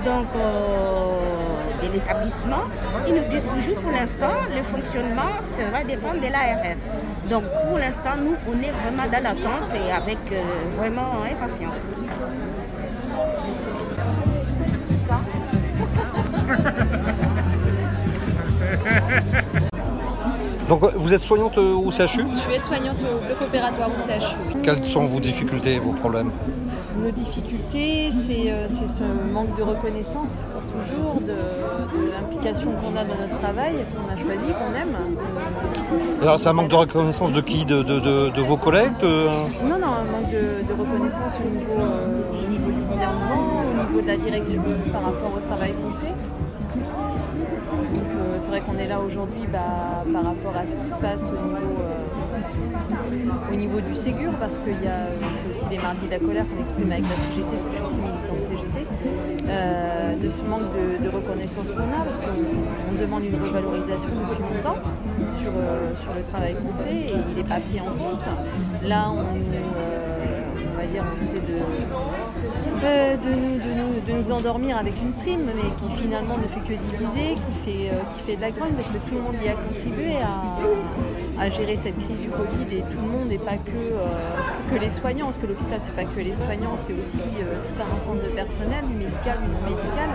donc, 0.04 0.26
euh, 0.36 1.82
de 1.82 1.88
l'établissement. 1.92 2.64
Ils 3.06 3.14
nous 3.14 3.28
disent 3.28 3.44
toujours 3.44 3.76
pour 3.80 3.92
l'instant, 3.92 4.32
le 4.54 4.62
fonctionnement, 4.62 5.40
ça 5.40 5.70
va 5.70 5.84
dépendre 5.84 6.20
de 6.20 6.26
l'ARS. 6.26 6.88
Donc 7.28 7.44
pour 7.68 7.78
l'instant, 7.78 8.16
nous, 8.18 8.34
on 8.48 8.58
est 8.62 8.72
vraiment 8.72 9.06
dans 9.10 9.22
l'attente 9.22 9.74
et 9.74 9.90
avec 9.92 10.18
euh, 10.32 10.42
vraiment 10.76 11.22
impatience. 11.30 11.86
Donc 20.68 20.82
euh, 20.84 20.90
vous 20.94 21.12
êtes 21.12 21.22
soignante 21.22 21.58
au 21.58 21.90
CHU 21.90 22.06
Je 22.06 22.06
suis 22.06 22.20
aide-soignante 22.54 22.98
au 23.00 23.18
bloc 23.26 23.42
opératoire 23.42 23.88
au 23.88 24.08
CHU. 24.08 24.60
Quelles 24.62 24.84
sont 24.84 25.06
vos 25.06 25.18
difficultés, 25.18 25.80
vos 25.80 25.92
problèmes? 25.92 26.30
Nos 27.02 27.10
difficultés, 27.10 28.10
c'est 28.12 28.50
euh, 28.52 28.66
c'est 28.68 28.88
ce 28.88 29.02
manque 29.32 29.56
de 29.56 29.62
reconnaissance 29.62 30.44
pour 30.52 30.62
toujours, 30.82 31.14
de, 31.22 31.28
de 31.32 32.12
l'implication 32.12 32.72
qu'on 32.72 32.94
a 32.96 33.04
dans 33.04 33.14
notre 33.16 33.38
travail, 33.40 33.72
qu'on 33.94 34.12
a 34.12 34.16
choisi, 34.16 34.52
qu'on 34.52 34.74
aime. 34.74 34.96
Alors 36.20 36.38
c'est 36.38 36.48
un 36.48 36.52
manque 36.52 36.68
de 36.68 36.74
reconnaissance 36.74 37.32
de 37.32 37.40
qui 37.40 37.64
de, 37.64 37.82
de- 37.82 38.00
de- 38.00 38.28
de 38.30 38.40
vos 38.42 38.56
collègues 38.58 38.92
Non, 39.02 39.78
non, 39.78 39.86
un 39.86 40.04
manque 40.12 40.30
de, 40.30 40.62
de 40.68 40.72
reconnaissance 40.78 41.32
au 41.44 41.48
niveau, 41.50 41.80
euh, 41.80 42.44
au 42.44 42.50
niveau 42.50 42.70
du 42.70 42.82
gouvernement, 42.82 43.62
au 43.70 43.86
niveau 43.88 44.02
de 44.02 44.06
la 44.06 44.16
direction 44.16 44.62
par 44.92 45.02
rapport 45.04 45.32
au 45.36 45.40
travail 45.48 45.72
qu'on 45.72 45.94
fait. 46.04 46.14
Donc 46.74 48.10
euh, 48.14 48.36
c'est 48.40 48.48
vrai 48.48 48.60
qu'on 48.60 48.76
est 48.78 48.86
là 48.88 49.00
aujourd'hui 49.00 49.44
bah, 49.50 50.04
par 50.12 50.24
rapport 50.24 50.54
à 50.56 50.66
ce 50.66 50.74
qui 50.76 50.90
se 50.90 50.96
passe 50.98 51.22
au 51.28 51.46
niveau, 51.46 51.74
euh, 51.80 51.98
au 53.52 53.56
niveau 53.56 53.80
du 53.80 53.94
Ségur, 53.96 54.32
parce 54.38 54.56
que 54.56 54.70
c'est 54.70 55.50
aussi 55.50 55.64
les 55.70 55.78
mardis 55.78 56.06
de 56.06 56.10
la 56.10 56.18
colère 56.18 56.44
qu'on 56.48 56.60
exprime 56.60 56.92
avec 56.92 57.04
la 57.04 57.16
CGT, 57.16 57.46
parce 57.50 57.62
que 57.62 57.70
je 57.70 57.76
suis 57.76 57.84
aussi 57.84 57.96
militante 57.96 58.42
CGT, 58.42 58.86
euh, 59.48 60.16
de 60.16 60.28
ce 60.28 60.42
manque 60.42 60.70
de, 61.02 61.08
reconnaissance 61.08 61.68
qu'on 61.68 61.90
a, 61.90 62.04
parce 62.04 62.18
qu'on 62.18 62.90
on 62.90 63.00
demande 63.00 63.24
une 63.24 63.34
revalorisation 63.34 64.08
depuis 64.08 64.42
longtemps 64.42 64.78
sur, 65.40 65.50
euh, 65.56 65.92
sur 65.96 66.14
le 66.14 66.22
travail 66.22 66.54
qu'on 66.54 66.82
fait 66.84 66.94
et 66.94 67.14
il 67.30 67.34
n'est 67.36 67.48
pas 67.48 67.60
pris 67.60 67.80
en 67.80 67.86
compte. 67.86 68.22
Là, 68.86 69.10
on, 69.10 69.18
euh, 69.18 70.40
va 70.76 70.86
dire, 70.86 71.04
on 71.04 71.24
essaie 71.24 71.40
de, 71.40 71.58
de, 72.80 73.34
nous, 73.34 73.58
de, 73.58 73.72
nous, 73.74 74.00
de 74.06 74.22
nous 74.22 74.30
endormir 74.32 74.78
avec 74.78 74.94
une 75.02 75.12
prime, 75.12 75.46
mais 75.46 75.70
qui 75.76 76.02
finalement 76.02 76.36
ne 76.36 76.46
fait 76.46 76.60
que 76.60 76.78
diviser, 76.78 77.34
qui 77.34 77.52
fait, 77.64 77.90
qui 78.14 78.22
fait 78.26 78.36
de 78.36 78.40
la 78.40 78.50
grogne, 78.50 78.72
parce 78.72 78.88
que 78.88 78.98
tout 79.08 79.14
le 79.16 79.20
monde 79.22 79.34
y 79.44 79.48
a 79.48 79.54
contribué 79.54 80.16
à, 80.16 80.56
à 81.40 81.48
gérer 81.48 81.74
cette 81.74 81.96
crise 81.96 82.20
du 82.20 82.28
Covid 82.28 82.68
et 82.70 82.82
tout 82.82 83.00
le 83.00 83.08
monde 83.08 83.28
n'est 83.28 83.38
pas 83.38 83.56
que, 83.56 83.72
euh, 83.72 84.70
que 84.70 84.78
les 84.78 84.90
soignants, 84.90 85.26
parce 85.26 85.38
que 85.38 85.46
l'hôpital 85.46 85.80
c'est 85.82 85.96
pas 85.96 86.04
que 86.04 86.20
les 86.20 86.34
soignants, 86.34 86.76
c'est 86.76 86.92
aussi 86.92 87.24
euh, 87.40 87.56
tout 87.64 87.80
un 87.80 87.96
ensemble 87.96 88.22
de 88.24 88.28
personnel, 88.36 88.84
médical 88.84 89.38
ou 89.40 89.48
non 89.48 89.62
médical. 89.64 90.10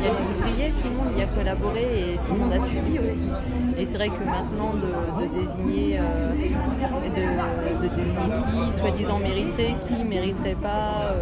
Il 0.00 0.06
y 0.06 0.08
a 0.08 0.12
les 0.16 0.24
ouvriers, 0.24 0.72
tout 0.82 0.88
le 0.88 0.96
monde 0.96 1.18
y 1.18 1.22
a 1.22 1.26
collaboré 1.26 2.14
et 2.14 2.16
tout 2.16 2.32
le 2.32 2.38
monde 2.40 2.52
a 2.54 2.60
suivi 2.64 2.98
aussi. 2.98 3.28
Et 3.76 3.84
c'est 3.84 3.98
vrai 3.98 4.08
que 4.08 4.24
maintenant 4.24 4.72
de, 4.72 4.88
désigner, 5.28 6.00
euh, 6.00 6.32
de, 6.32 6.36
désigner 6.38 8.32
qui 8.40 8.80
soi-disant 8.80 9.18
mériterait, 9.18 9.76
qui 9.86 10.02
mériterait 10.02 10.56
pas, 10.62 11.12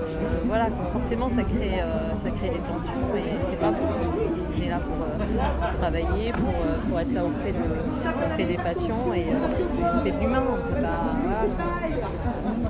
voilà, 0.47 0.68
forcément 0.92 1.29
ça 1.31 1.42
crée, 1.42 1.83
ça 2.23 2.31
crée 2.31 2.51
des 2.51 2.62
tensions 2.62 3.11
et 3.16 3.35
c'est 3.51 3.59
pas 3.59 3.73
bon. 3.73 4.38
Est 4.68 4.70
là 4.70 4.81
pour, 4.81 4.96
euh, 5.02 5.70
pour 5.70 5.81
travailler, 5.81 6.33
pour, 6.33 6.48
euh, 6.48 6.76
pour 6.88 7.00
être 7.00 7.14
là 7.14 7.24
auprès, 7.24 7.52
de, 7.52 7.59
auprès 7.59 8.44
des 8.44 8.57
patients 8.57 9.12
et 9.14 9.24
euh, 9.24 10.04
de 10.04 10.11
l'humain. 10.20 10.42
On 10.46 10.57
peut 10.57 10.83
pas, 10.83 11.16
voilà, 11.24 11.44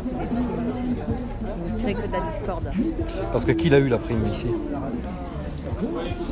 c'est 0.00 0.18
des 0.18 0.26
primes 0.26 0.70
qui, 0.72 0.78
qui 0.78 1.72
ne 1.74 1.78
créent 1.80 1.94
que 1.94 2.06
de 2.06 2.12
la 2.12 2.20
discorde. 2.20 2.70
Parce 3.32 3.44
que 3.44 3.52
qui 3.52 3.68
l'a 3.68 3.78
eu 3.78 3.88
la 3.88 3.98
prime 3.98 4.26
ici? 4.30 4.46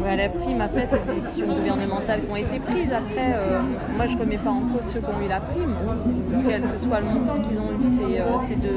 Ouais, 0.03 0.17
la 0.17 0.29
prime, 0.29 0.61
après, 0.61 0.87
c'est 0.87 1.05
des 1.07 1.15
décisions 1.15 1.47
gouvernementales 1.47 2.23
qui 2.25 2.31
ont 2.31 2.37
été 2.37 2.59
prises. 2.59 2.93
Après, 2.93 3.35
euh, 3.35 3.61
moi, 3.97 4.07
je 4.09 4.17
ne 4.17 4.21
remets 4.21 4.39
pas 4.39 4.51
en 4.51 4.61
cause 4.61 4.83
ceux 4.93 4.99
qui 4.99 5.07
ont 5.07 5.25
eu 5.25 5.29
la 5.29 5.41
prime, 5.41 5.75
quel 6.49 6.63
que 6.63 6.79
soit 6.79 7.01
le 7.01 7.07
montant 7.07 7.41
qu'ils 7.41 7.59
ont 7.61 7.71
eu. 7.71 7.85
C'est, 7.97 8.21
euh, 8.21 8.25
c'est 8.41 8.61
de, 8.61 8.75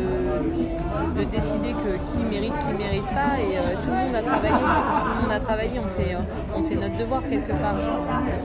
de 1.18 1.24
décider 1.30 1.74
que 1.74 2.12
qui 2.12 2.24
mérite, 2.24 2.54
qui 2.60 2.72
ne 2.74 2.78
mérite 2.78 3.08
pas. 3.08 3.40
Et 3.40 3.58
euh, 3.58 3.74
tout 3.82 3.90
le 4.22 5.22
monde 5.22 5.32
a 5.32 5.40
travaillé. 5.40 5.78
A. 5.78 5.82
On 5.82 6.02
fait, 6.02 6.16
euh, 6.16 6.56
on 6.56 6.64
fait 6.64 6.76
notre 6.76 6.98
devoir 6.98 7.22
quelque 7.30 7.52
part. 7.52 7.76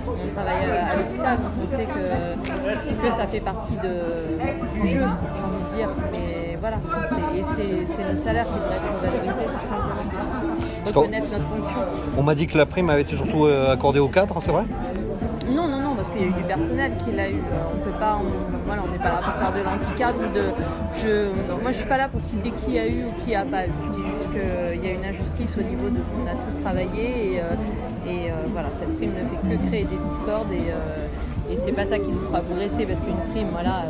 On 0.08 0.34
travaille 0.34 0.64
à, 0.64 0.92
à 0.92 0.96
l'hôpital, 0.96 1.38
on 1.62 1.68
sait 1.68 1.86
que, 1.86 3.06
que 3.06 3.12
ça 3.12 3.26
fait 3.26 3.40
partie 3.40 3.76
de, 3.76 4.80
du 4.80 4.88
jeu, 4.88 5.00
j'ai 5.00 5.04
envie 5.04 5.70
de 5.70 5.76
dire. 5.76 5.88
Mais 6.12 6.58
voilà, 6.60 6.76
c'est, 7.08 7.38
et 7.38 7.86
c'est, 7.86 8.10
le 8.10 8.16
salaire 8.16 8.46
qui 8.46 8.54
devrait 8.54 8.76
être 8.76 8.86
revalorisé, 8.86 9.44
tout 9.44 9.66
simplement. 9.66 10.04
Reconnaître 10.86 11.26
notre 11.30 11.44
fonction. 11.46 11.78
On 12.16 12.22
m'a 12.22 12.34
dit 12.34 12.46
que 12.46 12.56
la 12.58 12.66
prime 12.66 12.90
avait 12.90 13.02
été 13.02 13.16
surtout 13.16 13.46
euh, 13.46 13.72
accordée 13.72 13.98
aux 14.00 14.08
cadres, 14.08 14.36
c'est 14.40 14.52
vrai? 14.52 14.64
Non, 15.50 15.68
non, 15.68 15.80
non, 15.80 15.94
parce 15.94 16.08
qu'il 16.08 16.22
y 16.22 16.24
a 16.24 16.28
eu 16.28 16.32
du 16.32 16.42
personnel 16.42 16.92
qui 16.96 17.12
l'a 17.12 17.28
eu. 17.28 17.34
Euh, 17.34 17.74
On 17.74 17.78
peut 17.84 17.98
pas, 17.98 18.18
on, 18.20 18.24
voilà, 18.66 18.82
on 18.86 18.90
n'est 18.90 18.98
pas 18.98 19.04
là 19.04 19.20
pour 19.22 19.34
faire 19.34 19.52
de 19.52 19.60
l'anticadre 19.62 20.18
ou 20.20 20.34
de. 20.34 20.44
Je, 20.96 21.28
moi, 21.62 21.70
je 21.70 21.76
suis 21.78 21.86
pas 21.88 21.98
là 21.98 22.08
pour 22.08 22.20
citer 22.20 22.50
qui 22.50 22.78
a 22.78 22.86
eu 22.86 23.04
ou 23.04 23.12
qui 23.22 23.34
a 23.34 23.44
pas 23.44 23.66
eu. 23.66 23.70
Qu'il 24.34 24.84
y 24.84 24.88
a 24.88 24.94
une 24.94 25.04
injustice 25.04 25.56
au 25.58 25.62
niveau 25.62 25.88
de 25.90 26.00
qu'on 26.00 26.26
a 26.26 26.34
tous 26.34 26.60
travaillé 26.60 27.34
et, 27.34 27.38
euh, 27.38 27.44
euh, 28.08 28.32
voilà, 28.48 28.68
cette 28.74 28.96
prime 28.96 29.12
ne 29.12 29.18
fait 29.18 29.56
que 29.56 29.68
créer 29.68 29.84
des 29.84 29.96
discordes 30.08 30.50
et, 30.50 30.72
euh, 30.72 31.52
et 31.52 31.56
c'est 31.56 31.70
pas 31.70 31.86
ça 31.86 32.00
qui 32.00 32.08
nous 32.08 32.18
fera 32.18 32.40
progresser 32.40 32.84
parce 32.84 32.98
qu'une 32.98 33.32
prime, 33.32 33.50
voilà. 33.52 33.84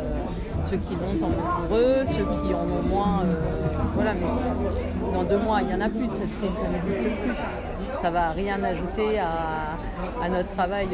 ceux 0.69 0.77
qui 0.77 0.93
l'ont 0.93 1.17
tant 1.19 1.29
mieux 1.29 1.67
pour 1.67 1.77
eux, 1.77 2.05
ceux 2.05 2.25
qui 2.25 2.53
en 2.53 2.59
ont 2.59 2.87
moins, 2.87 3.23
voilà, 3.95 4.11
mais 4.13 5.13
dans 5.17 5.23
deux 5.23 5.39
mois, 5.39 5.61
il 5.63 5.67
n'y 5.67 5.73
en 5.73 5.81
a 5.81 5.89
plus 5.89 6.07
de 6.07 6.13
cette 6.13 6.31
prime, 6.37 6.53
ça 6.61 6.67
n'existe 6.69 7.09
plus. 7.09 7.33
Ça 8.03 8.11
va 8.11 8.29
rien 8.29 8.63
ajouter 8.63 9.17
à, 9.17 10.29
notre 10.29 10.49
travail 10.49 10.89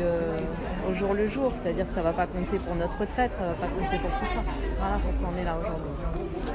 au 0.90 0.94
jour 0.94 1.14
le 1.14 1.28
jour. 1.28 1.52
C'est-à-dire 1.54 1.88
que 1.88 1.94
ça 1.94 2.00
ne 2.00 2.06
va 2.06 2.14
pas 2.14 2.26
compter 2.26 2.58
pour 2.58 2.76
notre 2.76 2.98
retraite, 2.98 3.36
ça 3.36 3.42
ne 3.42 3.48
va 3.48 3.54
pas 3.56 3.68
compter 3.68 3.98
pour 3.98 4.12
tout 4.12 4.28
ça. 4.28 4.40
Voilà 4.80 4.98
pourquoi 5.04 5.34
on 5.36 5.42
est 5.42 5.44
là 5.44 5.58
aujourd'hui. 5.60 5.92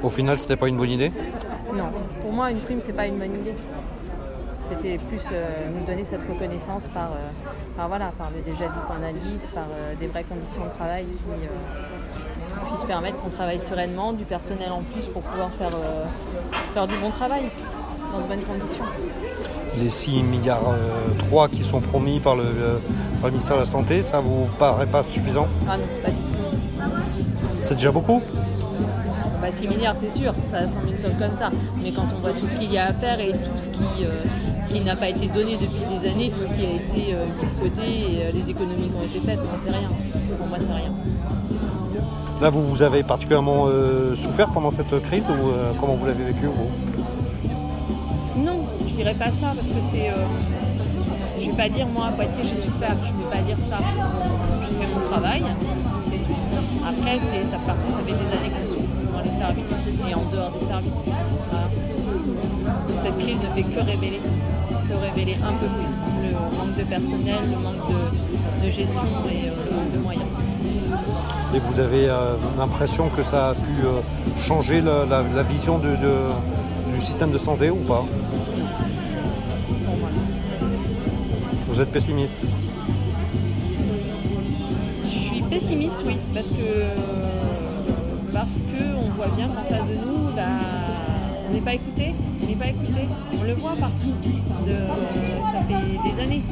Au 0.02 0.08
final, 0.08 0.38
c'était 0.38 0.56
pas 0.56 0.68
une 0.68 0.78
bonne 0.78 0.90
idée? 0.90 1.12
Non, 1.74 1.90
pour 2.20 2.32
moi, 2.32 2.50
une 2.50 2.58
prime, 2.58 2.80
c'est 2.80 2.92
pas 2.92 3.06
une 3.06 3.18
bonne 3.18 3.36
idée. 3.36 3.54
C'était 4.68 4.96
plus 4.96 5.22
euh, 5.32 5.70
nous 5.72 5.86
donner 5.86 6.04
cette 6.04 6.24
reconnaissance 6.24 6.88
par, 6.88 7.10
par, 7.76 7.88
voilà, 7.88 8.12
par 8.18 8.30
le 8.30 8.42
déjà 8.42 8.66
qu'on 8.66 8.96
analyse, 8.96 9.46
par 9.54 9.66
des 10.00 10.06
vraies 10.08 10.24
conditions 10.24 10.64
de 10.64 10.70
travail 10.70 11.06
qui, 11.06 11.18
puisse 12.64 12.84
permettre 12.84 13.18
qu'on 13.18 13.30
travaille 13.30 13.60
sereinement, 13.60 14.12
du 14.12 14.24
personnel 14.24 14.70
en 14.72 14.82
plus 14.82 15.06
pour 15.06 15.22
pouvoir 15.22 15.50
faire, 15.50 15.74
euh, 15.74 16.04
faire 16.74 16.86
du 16.86 16.96
bon 16.96 17.10
travail 17.10 17.44
dans 18.12 18.20
de 18.20 18.24
bonnes 18.24 18.42
conditions. 18.42 18.84
Les 19.76 19.90
6 19.90 20.22
milliards 20.22 20.74
3 21.18 21.44
euh, 21.44 21.48
qui 21.48 21.62
sont 21.62 21.80
promis 21.80 22.20
par 22.20 22.36
le, 22.36 22.44
ministère 23.24 23.56
de 23.56 23.60
la 23.60 23.66
Santé, 23.66 24.02
ça 24.02 24.20
vous 24.20 24.46
paraît 24.58 24.86
pas 24.86 25.02
suffisant? 25.04 25.48
Ah 25.68 25.76
non, 25.76 25.84
pas 26.02 26.10
du 26.10 26.16
tout. 26.16 26.92
C'est 27.64 27.74
déjà 27.74 27.90
beaucoup? 27.90 28.22
Bah 29.40 29.52
6 29.52 29.68
milliards 29.68 29.96
c'est 29.96 30.16
sûr, 30.16 30.34
ça 30.50 30.68
semble 30.68 30.90
une 30.90 30.98
somme 30.98 31.16
comme 31.18 31.36
ça. 31.38 31.50
Mais 31.82 31.92
quand 31.92 32.04
on 32.14 32.20
voit 32.20 32.32
tout 32.32 32.46
ce 32.46 32.54
qu'il 32.54 32.72
y 32.72 32.78
a 32.78 32.86
à 32.86 32.92
faire 32.92 33.20
et 33.20 33.32
tout 33.32 33.58
ce 33.58 33.68
qui, 33.68 34.04
euh, 34.04 34.22
qui 34.68 34.80
n'a 34.80 34.96
pas 34.96 35.08
été 35.08 35.28
donné 35.28 35.56
depuis 35.56 35.84
des 35.90 36.08
années, 36.08 36.30
tout 36.30 36.44
ce 36.44 36.52
qui 36.58 36.66
a 36.66 36.70
été 36.70 37.14
mis 37.14 37.46
de 37.46 37.70
côté 37.70 37.82
et 37.82 38.32
les 38.32 38.50
économies 38.50 38.88
qui 38.88 38.96
ont 38.96 39.04
été 39.04 39.20
faites, 39.20 39.38
moi 39.38 39.58
c'est 39.64 39.70
rien. 39.70 39.88
Pour 40.38 40.46
moi 40.46 40.58
c'est 40.60 40.72
rien. 40.72 40.92
Là, 42.40 42.50
vous, 42.50 42.66
vous 42.66 42.82
avez 42.82 43.02
particulièrement 43.02 43.64
euh, 43.66 44.14
souffert 44.14 44.50
pendant 44.50 44.70
cette 44.70 45.00
crise 45.02 45.30
ou 45.30 45.48
euh, 45.48 45.72
comment 45.80 45.94
vous 45.94 46.04
l'avez 46.04 46.24
vécu 46.24 46.46
vous? 46.46 46.68
Non, 48.36 48.66
je 48.86 48.92
dirais 48.92 49.14
pas 49.14 49.30
ça 49.30 49.54
parce 49.54 49.66
que 49.66 49.80
c'est. 49.90 50.10
Euh, 50.10 50.26
je 51.40 51.46
vais 51.46 51.56
pas 51.56 51.68
dire 51.70 51.86
moi 51.86 52.08
à 52.08 52.12
Poitiers 52.12 52.42
j'ai 52.42 52.56
souffert, 52.56 52.94
je 53.02 53.12
ne 53.12 53.24
vais 53.24 53.36
pas 53.36 53.42
dire 53.42 53.56
ça. 53.70 53.78
J'ai 54.68 54.84
fait 54.84 54.92
mon 54.92 55.00
travail, 55.08 55.44
c'est 56.04 56.18
tout. 56.18 56.86
Après, 56.86 57.18
ça, 57.50 57.56
par 57.66 57.76
contre, 57.76 57.98
ça 57.98 58.04
fait 58.04 58.12
des 58.12 58.36
années 58.36 58.52
dans 58.52 58.65
les 59.36 59.42
services 59.42 60.10
et 60.10 60.14
en 60.14 60.24
dehors 60.30 60.50
des 60.50 60.66
services. 60.66 60.92
Cette 63.02 63.18
crise 63.18 63.38
ne 63.38 63.54
fait 63.54 63.62
que 63.62 63.80
révéler, 63.80 64.20
que 64.88 64.94
révéler 64.94 65.36
un 65.42 65.52
peu 65.52 65.66
plus 65.66 66.28
le 66.28 66.32
manque 66.56 66.76
de 66.76 66.82
personnel, 66.84 67.38
le 67.50 67.58
manque 67.58 67.88
de, 68.62 68.70
gestion 68.70 69.02
et 69.30 69.50
manque 69.74 69.92
de 69.92 69.98
moyens. 69.98 70.26
Et 71.54 71.58
vous 71.60 71.78
avez 71.78 72.08
euh, 72.08 72.34
l'impression 72.58 73.08
que 73.08 73.22
ça 73.22 73.50
a 73.50 73.54
pu 73.54 73.70
euh, 73.84 74.00
changer 74.42 74.80
la, 74.80 75.42
vision 75.42 75.78
du 75.78 76.98
système 76.98 77.30
de 77.30 77.38
santé 77.38 77.70
ou 77.70 77.76
pas? 77.76 78.04
Vous 81.68 81.80
êtes 81.80 81.92
pessimiste? 81.92 82.42
Je 85.04 85.10
suis 85.10 85.42
pessimiste, 85.42 86.00
oui, 86.06 86.16
parce 86.34 86.48
que 86.48 87.35
parce 88.36 88.60
que 88.60 88.76
voit 89.16 89.32
bien 89.34 89.48
qu'en 89.48 89.64
face 89.64 89.88
de 89.88 89.94
nous, 89.94 90.28
bah, 90.36 90.60
on 91.48 91.54
n'est 91.54 91.60
pas 91.62 91.72
écouté, 91.72 92.14
on 92.42 92.46
n'est 92.46 92.54
pas 92.54 92.68
écouté. 92.68 93.08
On 93.32 93.44
le 93.44 93.54
voit 93.54 93.76
partout. 93.76 94.14
ça 95.52 95.60
fait 95.64 95.96
des 96.04 96.22
années 96.22 96.42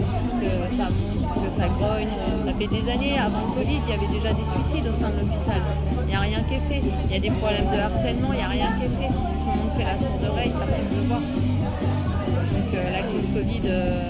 que 0.40 0.76
ça 0.76 0.88
monte, 0.88 1.44
que 1.44 1.50
ça 1.52 1.68
grogne. 1.68 2.14
Ça 2.46 2.52
fait 2.58 2.66
des 2.68 2.90
années, 2.90 3.18
avant 3.18 3.44
le 3.48 3.60
Covid, 3.60 3.80
il 3.86 3.90
y 3.90 3.92
avait 3.92 4.12
déjà 4.12 4.32
des 4.32 4.46
suicides 4.48 4.88
au 4.88 4.96
sein 4.96 5.10
de 5.10 5.20
l'hôpital. 5.20 5.60
Il 6.00 6.08
n'y 6.08 6.14
a 6.14 6.20
rien 6.20 6.40
qui 6.48 6.54
est 6.54 6.66
fait. 6.68 6.82
Il 7.06 7.12
y 7.12 7.16
a 7.16 7.20
des 7.20 7.30
problèmes 7.30 7.68
de 7.68 7.78
harcèlement, 7.78 8.32
il 8.32 8.36
n'y 8.36 8.42
a 8.42 8.48
rien 8.48 8.68
qui 8.78 8.84
est 8.84 8.96
fait. 8.96 9.12
Tout 9.12 9.50
le 9.52 9.56
monde 9.60 9.72
fait 9.76 9.84
la 9.84 9.98
sourde 9.98 10.24
oreille, 10.24 10.52
personne 10.56 10.88
ne 10.88 11.02
le 11.02 11.06
voit. 11.06 11.20
Donc 11.20 12.70
euh, 12.74 12.92
la 12.96 13.02
crise 13.02 13.28
Covid, 13.28 13.64
euh, 13.66 14.08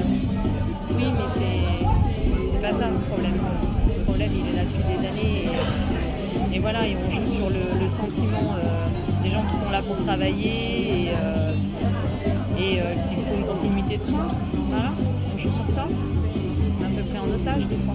oui, 0.96 1.06
mais 1.10 1.28
c'est 1.34 2.60
pas 2.60 2.70
ça 2.78 2.86
le 2.86 3.00
problème. 3.10 3.38
Le 3.98 4.04
problème, 4.04 4.30
il 4.32 4.46
est 4.46 4.56
là 4.56 4.62
depuis 4.62 4.94
des 4.94 5.08
années. 5.08 5.48
Et, 6.54 6.60
voilà, 6.60 6.86
et 6.86 6.96
on 6.96 7.10
joue 7.10 7.33
sentiment. 8.04 8.56
Euh, 8.58 8.86
des 9.22 9.30
gens 9.30 9.42
qui 9.50 9.56
sont 9.56 9.70
là 9.70 9.80
pour 9.82 9.96
travailler 10.04 11.04
et, 11.04 11.10
euh, 11.10 11.54
et 12.58 12.80
euh, 12.80 12.94
qui 13.08 13.14
font 13.16 13.34
une 13.38 13.46
continuité 13.46 13.96
de 13.96 14.02
soins. 14.02 14.28
Voilà, 14.68 14.92
on 15.34 15.38
joue 15.38 15.50
sur 15.50 15.74
ça. 15.74 15.86
On 15.88 16.84
est 16.84 16.86
un 16.86 16.90
peu 16.90 17.02
pris 17.08 17.18
en 17.18 17.30
otage 17.30 17.66
des 17.66 17.76
fois. 17.76 17.94